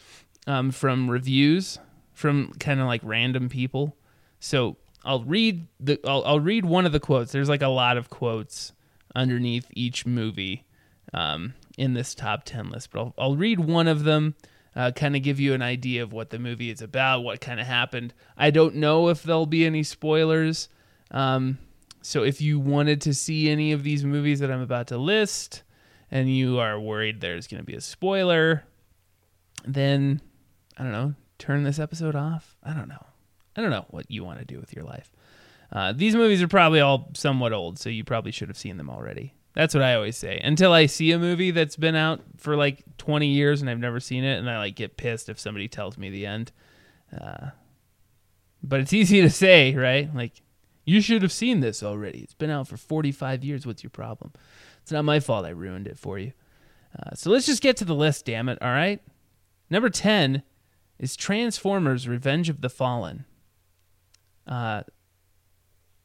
[0.46, 1.78] um, from reviews
[2.12, 3.96] from kind of like random people.
[4.40, 7.32] So I'll read the I'll, I'll read one of the quotes.
[7.32, 8.72] There's like a lot of quotes
[9.14, 10.64] underneath each movie
[11.12, 14.34] um, in this top ten list, but I'll, I'll read one of them.
[14.74, 17.60] Uh, kind of give you an idea of what the movie is about, what kind
[17.60, 18.14] of happened.
[18.38, 20.70] I don't know if there'll be any spoilers.
[21.10, 21.58] Um,
[22.00, 25.62] so if you wanted to see any of these movies that I'm about to list,
[26.10, 28.64] and you are worried there's going to be a spoiler,
[29.66, 30.22] then
[30.78, 32.56] I don't know, turn this episode off.
[32.64, 33.04] I don't know.
[33.56, 35.10] I don't know what you want to do with your life.
[35.70, 38.90] Uh, these movies are probably all somewhat old, so you probably should have seen them
[38.90, 39.34] already.
[39.54, 40.40] That's what I always say.
[40.42, 44.00] Until I see a movie that's been out for like 20 years and I've never
[44.00, 46.52] seen it, and I like get pissed if somebody tells me the end.
[47.18, 47.50] Uh,
[48.62, 50.14] but it's easy to say, right?
[50.14, 50.42] Like,
[50.84, 52.20] you should have seen this already.
[52.20, 53.66] It's been out for 45 years.
[53.66, 54.32] What's your problem?
[54.82, 56.32] It's not my fault I ruined it for you.
[56.98, 58.58] Uh, so let's just get to the list, damn it.
[58.60, 59.00] All right.
[59.70, 60.42] Number 10
[60.98, 63.24] is Transformers Revenge of the Fallen.
[64.46, 64.82] Uh,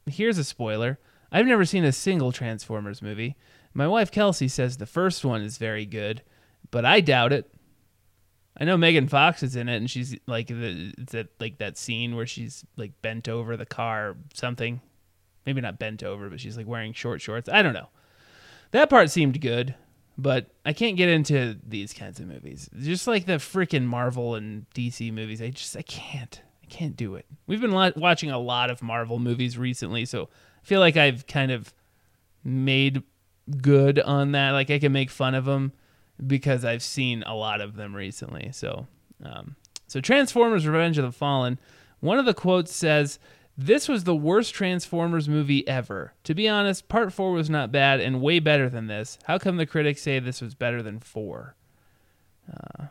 [0.06, 0.98] here's a spoiler.
[1.30, 3.36] I've never seen a single Transformers movie.
[3.74, 6.22] My wife Kelsey says the first one is very good,
[6.70, 7.50] but I doubt it.
[8.60, 12.16] I know Megan Fox is in it, and she's like the that like that scene
[12.16, 14.80] where she's like bent over the car, something.
[15.46, 17.48] Maybe not bent over, but she's like wearing short shorts.
[17.48, 17.88] I don't know.
[18.72, 19.74] That part seemed good,
[20.18, 22.68] but I can't get into these kinds of movies.
[22.80, 26.42] Just like the freaking Marvel and DC movies, I just I can't.
[26.68, 27.24] I can't do it.
[27.46, 30.28] We've been lo- watching a lot of Marvel movies recently, so
[30.62, 31.72] I feel like I've kind of
[32.44, 33.02] made
[33.62, 34.50] good on that.
[34.50, 35.72] Like I can make fun of them
[36.24, 38.50] because I've seen a lot of them recently.
[38.52, 38.86] So,
[39.24, 39.56] um,
[39.86, 41.58] so Transformers: Revenge of the Fallen.
[42.00, 43.18] One of the quotes says,
[43.56, 46.12] "This was the worst Transformers movie ever.
[46.24, 49.18] To be honest, Part Four was not bad and way better than this.
[49.24, 51.56] How come the critics say this was better than four?
[52.52, 52.86] Uh,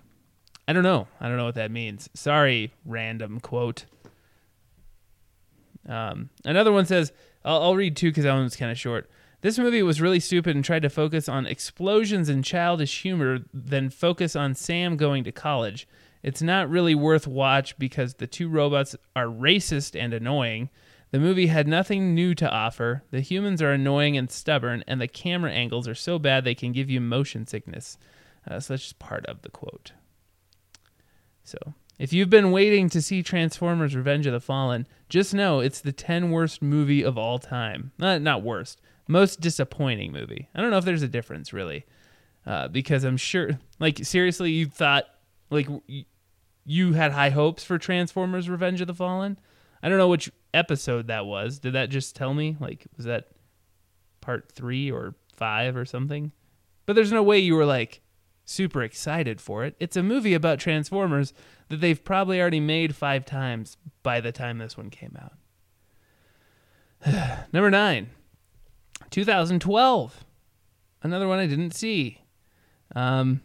[0.67, 1.07] I don't know.
[1.19, 2.09] I don't know what that means.
[2.13, 3.85] Sorry, random quote.
[5.87, 7.13] Um, another one says,
[7.45, 9.09] I'll, I'll read two because that one's kind of short.
[9.41, 13.89] This movie was really stupid and tried to focus on explosions and childish humor, then
[13.89, 15.87] focus on Sam going to college.
[16.23, 20.69] It's not really worth watch because the two robots are racist and annoying.
[21.11, 23.03] The movie had nothing new to offer.
[23.11, 26.73] The humans are annoying and stubborn, and the camera angles are so bad they can
[26.73, 27.97] give you motion sickness.
[28.45, 29.93] Uh, so that's just part of the quote.
[31.47, 31.57] So,
[31.97, 35.93] if you've been waiting to see Transformers Revenge of the Fallen, just know it's the
[35.93, 37.93] 10 worst movie of all time.
[37.97, 40.49] Not, not worst, most disappointing movie.
[40.53, 41.85] I don't know if there's a difference really.
[42.45, 45.05] Uh, because I'm sure, like, seriously, you thought,
[45.49, 45.69] like,
[46.65, 49.39] you had high hopes for Transformers Revenge of the Fallen?
[49.81, 51.59] I don't know which episode that was.
[51.59, 52.57] Did that just tell me?
[52.59, 53.29] Like, was that
[54.19, 56.33] part three or five or something?
[56.85, 58.01] But there's no way you were like
[58.49, 59.75] super excited for it.
[59.79, 61.33] It's a movie about Transformers
[61.69, 65.33] that they've probably already made five times by the time this one came out.
[67.53, 68.09] Number nine,
[69.09, 70.25] 2012.
[71.03, 72.21] Another one I didn't see.
[72.95, 73.41] Um,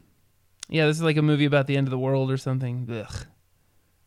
[0.68, 2.88] yeah, this is like a movie about the end of the world or something.
[2.90, 3.26] Ugh.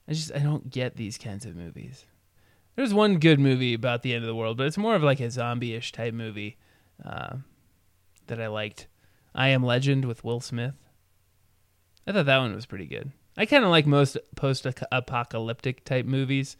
[0.07, 2.05] I just I don't get these kinds of movies.
[2.75, 5.19] There's one good movie about the end of the world, but it's more of like
[5.19, 6.57] a zombie-ish type movie
[7.03, 7.37] uh,
[8.27, 8.87] that I liked.
[9.33, 10.84] I Am Legend with Will Smith.
[12.07, 13.11] I thought that one was pretty good.
[13.37, 16.55] I kind of like most post-apocalyptic type movies,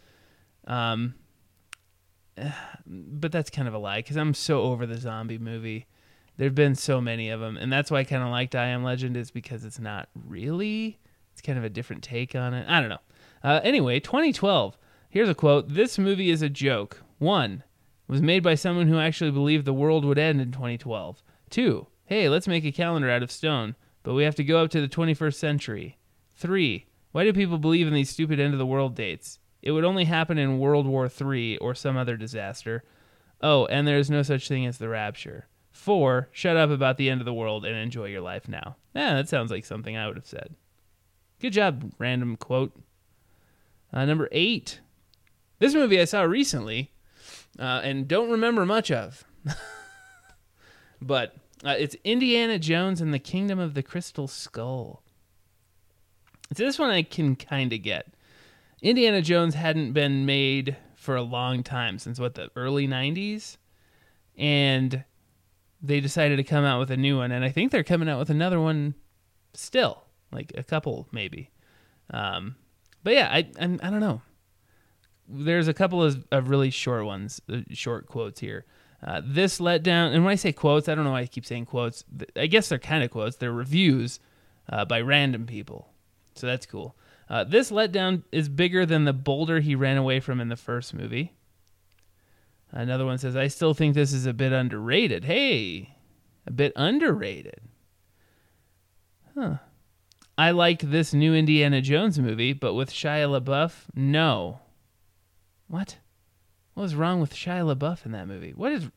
[0.68, 1.16] um,
[2.86, 5.88] but that's kind of a lie because I'm so over the zombie movie.
[6.38, 8.84] There've been so many of them, and that's why I kind of liked I Am
[8.84, 11.00] Legend is because it's not really.
[11.32, 12.66] It's kind of a different take on it.
[12.70, 13.00] I don't know.
[13.43, 14.78] Uh, anyway, 2012.
[15.10, 15.74] Here's a quote.
[15.74, 17.02] This movie is a joke.
[17.20, 17.64] One,
[18.08, 21.24] was made by someone who actually believed the world would end in 2012.
[21.50, 23.76] Two, hey, let's make a calendar out of stone,
[24.06, 25.97] but we have to go up to the 21st century.
[26.36, 29.39] Three, why do people believe in these stupid end of the world dates?
[29.64, 32.84] It would only happen in World War III or some other disaster.
[33.41, 35.47] Oh, and there's no such thing as the rapture.
[35.72, 38.76] Four, shut up about the end of the world and enjoy your life now.
[38.93, 40.56] Yeah, that sounds like something I would have said.
[41.41, 42.80] Good job, random quote.
[43.91, 44.82] Uh, number eight.
[45.58, 46.91] This movie I saw recently
[47.58, 49.24] uh, and don't remember much of.
[51.01, 55.03] but uh, it's Indiana Jones and the Kingdom of the Crystal Skull.
[56.53, 58.08] So this one I can kind of get.
[58.82, 63.58] Indiana Jones hadn't been made for a long time since what the early 90s
[64.38, 65.03] and
[65.82, 68.20] they decided to come out with a new one and I think they're coming out
[68.20, 68.95] with another one
[69.53, 71.51] still, like a couple maybe.
[72.12, 72.56] Um,
[73.03, 74.22] but yeah, I, I I don't know.
[75.28, 78.66] There's a couple of, of really short ones, uh, short quotes here.
[79.04, 81.66] Uh, this letdown, and when I say quotes, I don't know why I keep saying
[81.66, 82.04] quotes.
[82.36, 83.36] I guess they're kind of quotes.
[83.36, 84.20] They're reviews
[84.70, 85.89] uh, by random people,
[86.36, 86.96] so that's cool.
[87.30, 90.93] Uh, this letdown is bigger than the boulder he ran away from in the first
[90.93, 91.34] movie.
[92.72, 95.26] Another one says, I still think this is a bit underrated.
[95.26, 95.96] Hey,
[96.46, 97.62] a bit underrated.
[99.34, 99.58] Huh.
[100.38, 104.60] I liked this new Indiana Jones movie, but with Shia LaBeouf, no.
[105.68, 105.98] What?
[106.76, 108.51] What was wrong with Shia LaBeouf in that movie?
[108.51, 108.89] What is.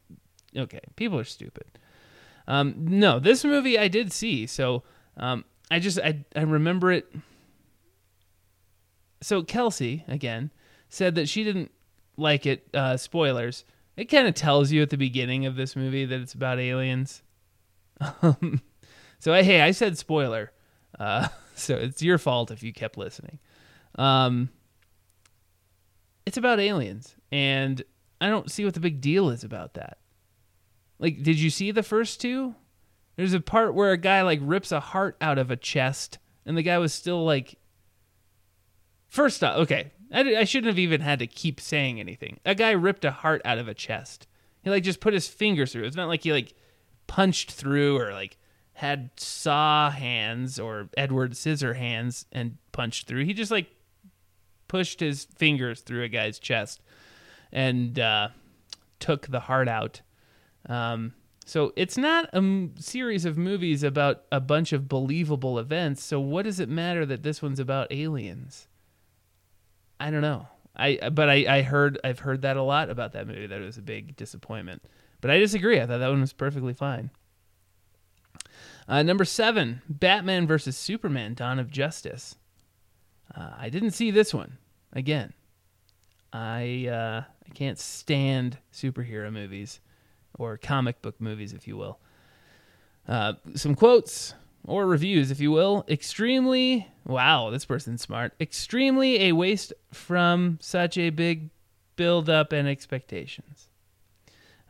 [0.56, 1.64] Okay, people are stupid.
[2.46, 4.82] Um, no, this movie I did see, so
[5.16, 7.10] um, I just I I remember it.
[9.22, 10.50] So Kelsey again
[10.88, 11.70] said that she didn't
[12.16, 12.68] like it.
[12.74, 13.64] Uh, spoilers.
[13.96, 17.22] It kind of tells you at the beginning of this movie that it's about aliens.
[18.22, 18.62] Um,
[19.18, 20.52] so hey, I said spoiler.
[20.98, 23.38] Uh, so it's your fault if you kept listening.
[23.96, 24.50] Um,
[26.26, 27.82] it's about aliens, and
[28.20, 29.98] I don't see what the big deal is about that.
[30.98, 32.54] Like, did you see the first two?
[33.16, 36.56] There's a part where a guy like rips a heart out of a chest, and
[36.56, 37.56] the guy was still like.
[39.08, 42.40] First off, okay, I, I shouldn't have even had to keep saying anything.
[42.44, 44.26] A guy ripped a heart out of a chest.
[44.62, 45.84] He like just put his fingers through.
[45.84, 46.54] It's not like he like
[47.06, 48.36] punched through or like
[48.74, 53.24] had saw hands or Edward Scissorhands and punched through.
[53.24, 53.68] He just like
[54.68, 56.82] pushed his fingers through a guy's chest
[57.52, 58.28] and uh,
[59.00, 60.00] took the heart out.
[60.68, 66.02] Um, so it's not a m- series of movies about a bunch of believable events.
[66.02, 68.68] So what does it matter that this one's about aliens?
[69.98, 70.48] I don't know.
[70.76, 73.64] I but I, I heard I've heard that a lot about that movie that it
[73.64, 74.82] was a big disappointment.
[75.20, 75.80] But I disagree.
[75.80, 77.10] I thought that one was perfectly fine.
[78.86, 82.36] Uh, number seven, Batman versus Superman: Dawn of Justice.
[83.34, 84.58] Uh, I didn't see this one.
[84.92, 85.32] Again,
[86.32, 89.80] I uh, I can't stand superhero movies
[90.38, 91.98] or comic book movies, if you will.
[93.06, 94.34] Uh, some quotes
[94.64, 95.84] or reviews, if you will.
[95.88, 98.34] Extremely, wow, this person's smart.
[98.40, 101.50] Extremely a waste from such a big
[101.96, 103.68] build up and expectations.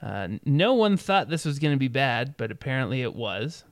[0.01, 3.65] Uh, no one thought this was going to be bad, but apparently it was.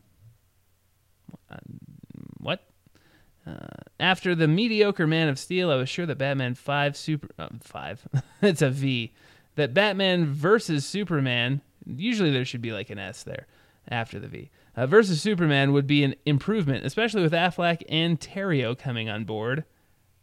[3.47, 3.66] Uh.
[4.01, 8.07] After the mediocre Man of Steel, I was sure that Batman Five Super uh, Five,
[8.42, 9.12] it's a V,
[9.55, 11.61] that Batman versus Superman.
[11.86, 13.47] Usually there should be like an S there
[13.88, 14.51] after the V.
[14.76, 19.64] Uh, versus Superman would be an improvement, especially with Affleck and Terrio coming on board.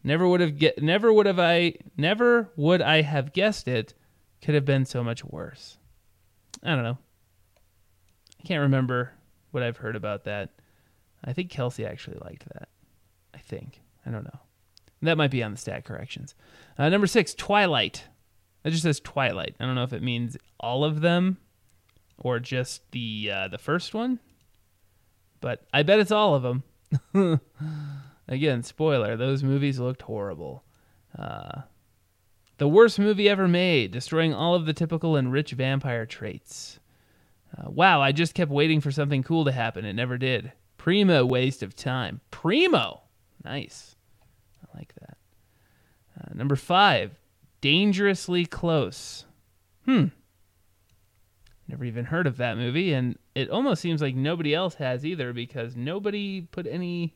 [0.04, 3.94] Never would have get, never would have I, never would I have guessed it.
[4.42, 5.78] Could have been so much worse.
[6.62, 6.98] I don't know.
[8.40, 9.14] I can't remember
[9.52, 10.50] what I've heard about that.
[11.24, 12.68] I think Kelsey actually liked that.
[13.54, 13.82] I think.
[14.06, 14.40] I don't know.
[15.02, 16.34] That might be on the stat corrections.
[16.78, 18.06] Uh, number six, Twilight.
[18.64, 19.56] It just says Twilight.
[19.60, 21.38] I don't know if it means all of them
[22.18, 24.20] or just the uh, the first one,
[25.42, 26.64] but I bet it's all of them.
[28.28, 30.64] Again, spoiler: those movies looked horrible.
[31.18, 31.64] Uh,
[32.58, 36.80] the worst movie ever made, destroying all of the typical and rich vampire traits.
[37.58, 39.86] Uh, wow, I just kept waiting for something cool to happen.
[39.86, 40.54] It never did.
[40.78, 42.22] Primo waste of time.
[42.32, 43.03] Primo.
[43.44, 43.96] Nice.
[44.64, 45.18] I like that.
[46.20, 47.12] Uh, number five,
[47.62, 49.26] dangerously close.
[49.86, 50.08] Hmm.
[51.68, 55.34] Never even heard of that movie, and it almost seems like nobody else has either
[55.34, 57.16] because nobody put any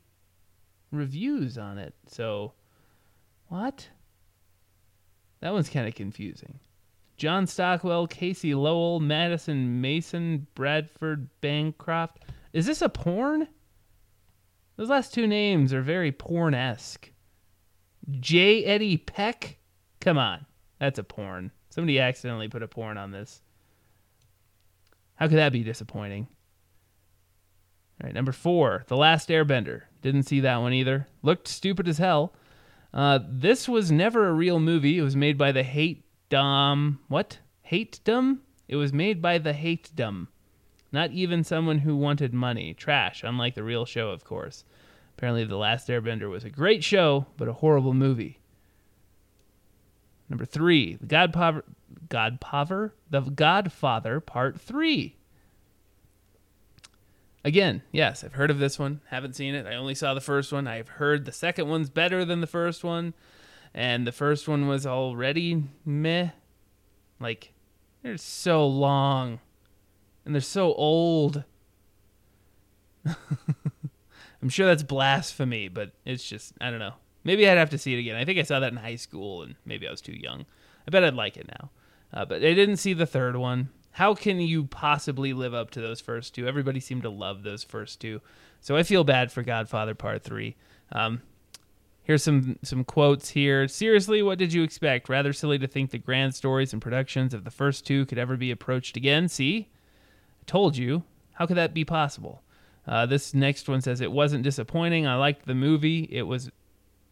[0.92, 1.94] reviews on it.
[2.08, 2.54] So,
[3.50, 3.90] what?
[5.42, 6.60] That one's kind of confusing.
[7.18, 12.24] John Stockwell, Casey Lowell, Madison Mason, Bradford Bancroft.
[12.54, 13.48] Is this a porn?
[14.78, 17.12] Those last two names are very porn esque.
[18.20, 18.64] J.
[18.64, 19.58] Eddie Peck?
[20.00, 20.46] Come on.
[20.80, 21.52] That's a porn.
[21.70, 23.42] Somebody accidentally put a porn on this.
[25.16, 26.28] How could that be disappointing?
[28.00, 29.82] All right, number four, The Last Airbender.
[30.04, 31.08] Didn't see that one either.
[31.24, 32.34] Looked stupid as hell.
[32.94, 35.00] Uh, this was never a real movie.
[35.00, 37.00] It was made by the Hate Dom.
[37.08, 37.40] What?
[37.64, 38.42] Hate Dum?
[38.68, 40.28] It was made by the Hate Dum.
[40.92, 42.74] Not even someone who wanted money.
[42.74, 44.64] Trash, unlike the real show, of course.
[45.18, 48.40] Apparently, The Last Airbender was a great show, but a horrible movie.
[50.30, 51.64] Number three, The Godfather,
[52.10, 55.16] Godfather, The Godfather Part Three.
[57.44, 59.00] Again, yes, I've heard of this one.
[59.08, 59.66] Haven't seen it.
[59.66, 60.68] I only saw the first one.
[60.68, 63.14] I've heard the second one's better than the first one,
[63.74, 66.30] and the first one was already meh.
[67.20, 67.54] Like,
[68.04, 69.40] they're so long,
[70.28, 71.46] and they're so old.
[73.06, 76.96] I'm sure that's blasphemy, but it's just I don't know.
[77.24, 78.18] Maybe I'd have to see it again.
[78.18, 80.46] I think I saw that in high school, and maybe I was too young.
[80.86, 81.72] I bet I'd like it now.
[82.14, 83.70] Uh, but I didn't see the third one.
[83.92, 86.46] How can you possibly live up to those first two?
[86.46, 88.22] Everybody seemed to love those first two,
[88.60, 90.58] so I feel bad for Godfather Part Three.
[90.92, 91.22] Um,
[92.04, 93.70] here's some some quotes here.
[93.70, 95.08] Seriously, what did you expect?
[95.08, 98.36] Rather silly to think the grand stories and productions of the first two could ever
[98.36, 99.30] be approached again.
[99.30, 99.70] See,
[100.48, 101.04] told you.
[101.34, 102.42] How could that be possible?
[102.88, 105.06] Uh, this next one says it wasn't disappointing.
[105.06, 106.08] I liked the movie.
[106.10, 106.50] It was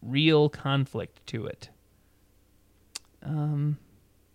[0.01, 1.69] real conflict to it.
[3.21, 3.77] Um,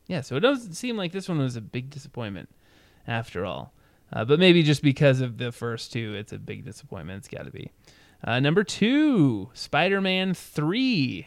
[0.06, 2.48] yeah, so it doesn't seem like this one was a big disappointment
[3.06, 3.72] after all.
[4.12, 7.18] Uh, but maybe just because of the first two, it's a big disappointment.
[7.18, 7.70] It's got to be.
[8.22, 11.26] Uh, number two, Spider Man 3.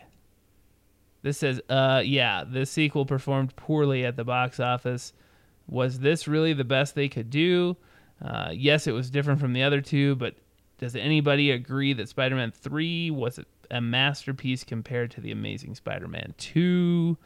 [1.21, 5.13] This says, uh, yeah, this sequel performed poorly at the box office.
[5.67, 7.77] Was this really the best they could do?
[8.23, 10.35] Uh, yes, it was different from the other two, but
[10.77, 13.39] does anybody agree that Spider Man 3 was
[13.71, 17.17] a masterpiece compared to The Amazing Spider Man 2?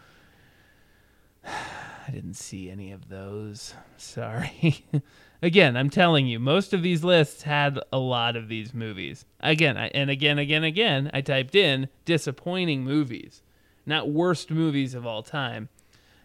[1.45, 3.73] I didn't see any of those.
[3.97, 4.85] Sorry.
[5.41, 9.25] again, I'm telling you, most of these lists had a lot of these movies.
[9.39, 13.43] Again, I, and again, again, again, I typed in disappointing movies,
[13.85, 15.69] not worst movies of all time,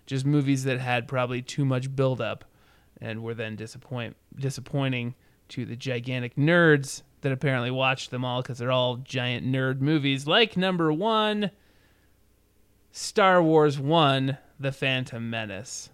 [0.06, 2.44] just movies that had probably too much buildup
[3.00, 5.14] and were then disappoint disappointing
[5.48, 10.26] to the gigantic nerds that apparently watched them all because they're all giant nerd movies.
[10.26, 11.50] Like number one,
[12.90, 15.90] Star Wars One the Phantom Menace.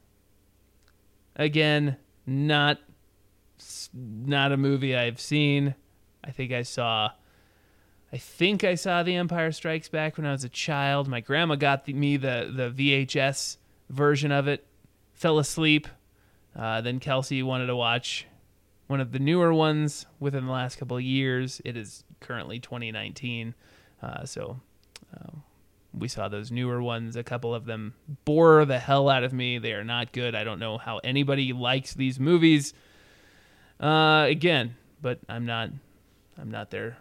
[1.37, 1.97] Again,
[2.27, 2.79] not
[3.95, 5.75] not a movie I've seen.
[6.23, 7.11] I think I saw
[8.13, 11.09] I think I saw The Empire Strikes Back when I was a child.
[11.09, 13.59] My grandma got the, me the the VHS
[13.91, 14.67] version of it.
[15.15, 15.89] Fell asleep.
[16.57, 18.27] Uh, then Kelsey wanted to watch
[18.89, 21.61] one of the newer ones within the last couple of years.
[21.65, 23.55] It is currently 2019,
[24.03, 24.61] uh, so
[25.15, 25.31] uh,
[25.93, 27.17] we saw those newer ones.
[27.17, 29.59] A couple of them bore the hell out of me.
[29.59, 30.35] They are not good.
[30.35, 32.75] I don't know how anybody likes these movies.
[33.79, 35.71] Uh, again, but I'm not.
[36.41, 36.99] I'm not their.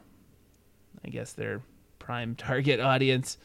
[1.05, 1.61] I guess their
[1.99, 3.37] prime target audience.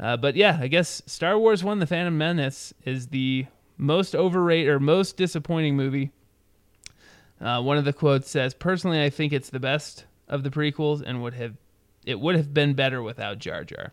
[0.00, 3.46] Uh, but yeah, I guess Star Wars One: The Phantom Menace is the
[3.76, 6.10] most overrated or most disappointing movie.
[7.40, 11.02] Uh, one of the quotes says, "Personally, I think it's the best of the prequels,
[11.04, 11.56] and would have
[12.06, 13.92] it would have been better without Jar Jar."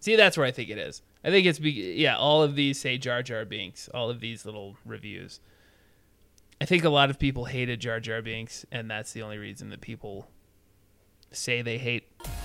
[0.00, 1.00] See, that's where I think it is.
[1.24, 2.16] I think it's be- yeah.
[2.16, 3.88] All of these say Jar Jar Binks.
[3.88, 5.40] All of these little reviews.
[6.60, 9.70] I think a lot of people hated Jar Jar Binks, and that's the only reason
[9.70, 10.28] that people
[11.30, 12.04] say they hate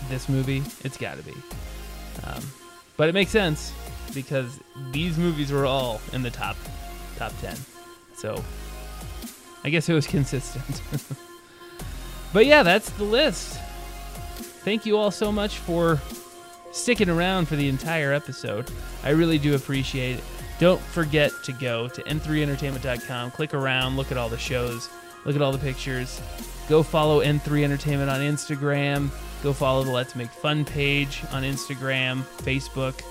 [0.10, 0.64] this movie.
[0.84, 1.34] It's got to be.
[2.24, 2.44] Um,
[2.98, 3.74] but it makes sense
[4.14, 4.60] because
[4.92, 6.58] these movies were all in the top
[7.18, 7.56] top 10.
[8.16, 8.44] So
[9.64, 10.82] I guess it was consistent.
[12.34, 13.60] but yeah, that's the list.
[14.64, 16.02] Thank you all so much for
[16.72, 18.70] sticking around for the entire episode.
[19.04, 20.24] I really do appreciate it.
[20.60, 24.90] Don't forget to go to n3entertainment.com, click around, look at all the shows,
[25.24, 26.20] look at all the pictures.
[26.68, 29.10] Go follow N3 Entertainment on Instagram.
[29.44, 33.02] Go follow the Let's Make Fun page on Instagram, Facebook.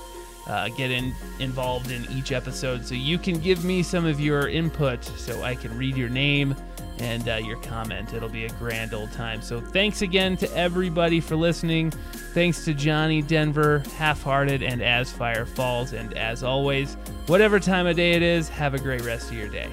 [0.46, 4.48] Uh, get in, involved in each episode so you can give me some of your
[4.48, 6.54] input so I can read your name
[6.98, 8.14] and uh, your comment.
[8.14, 9.42] It'll be a grand old time.
[9.42, 11.90] So thanks again to everybody for listening.
[12.32, 15.92] Thanks to Jahni Denver, Half Hearted, and As Fire Falls.
[15.92, 16.94] And as always,
[17.26, 19.68] whatever time of day it is, have a great rest of your day.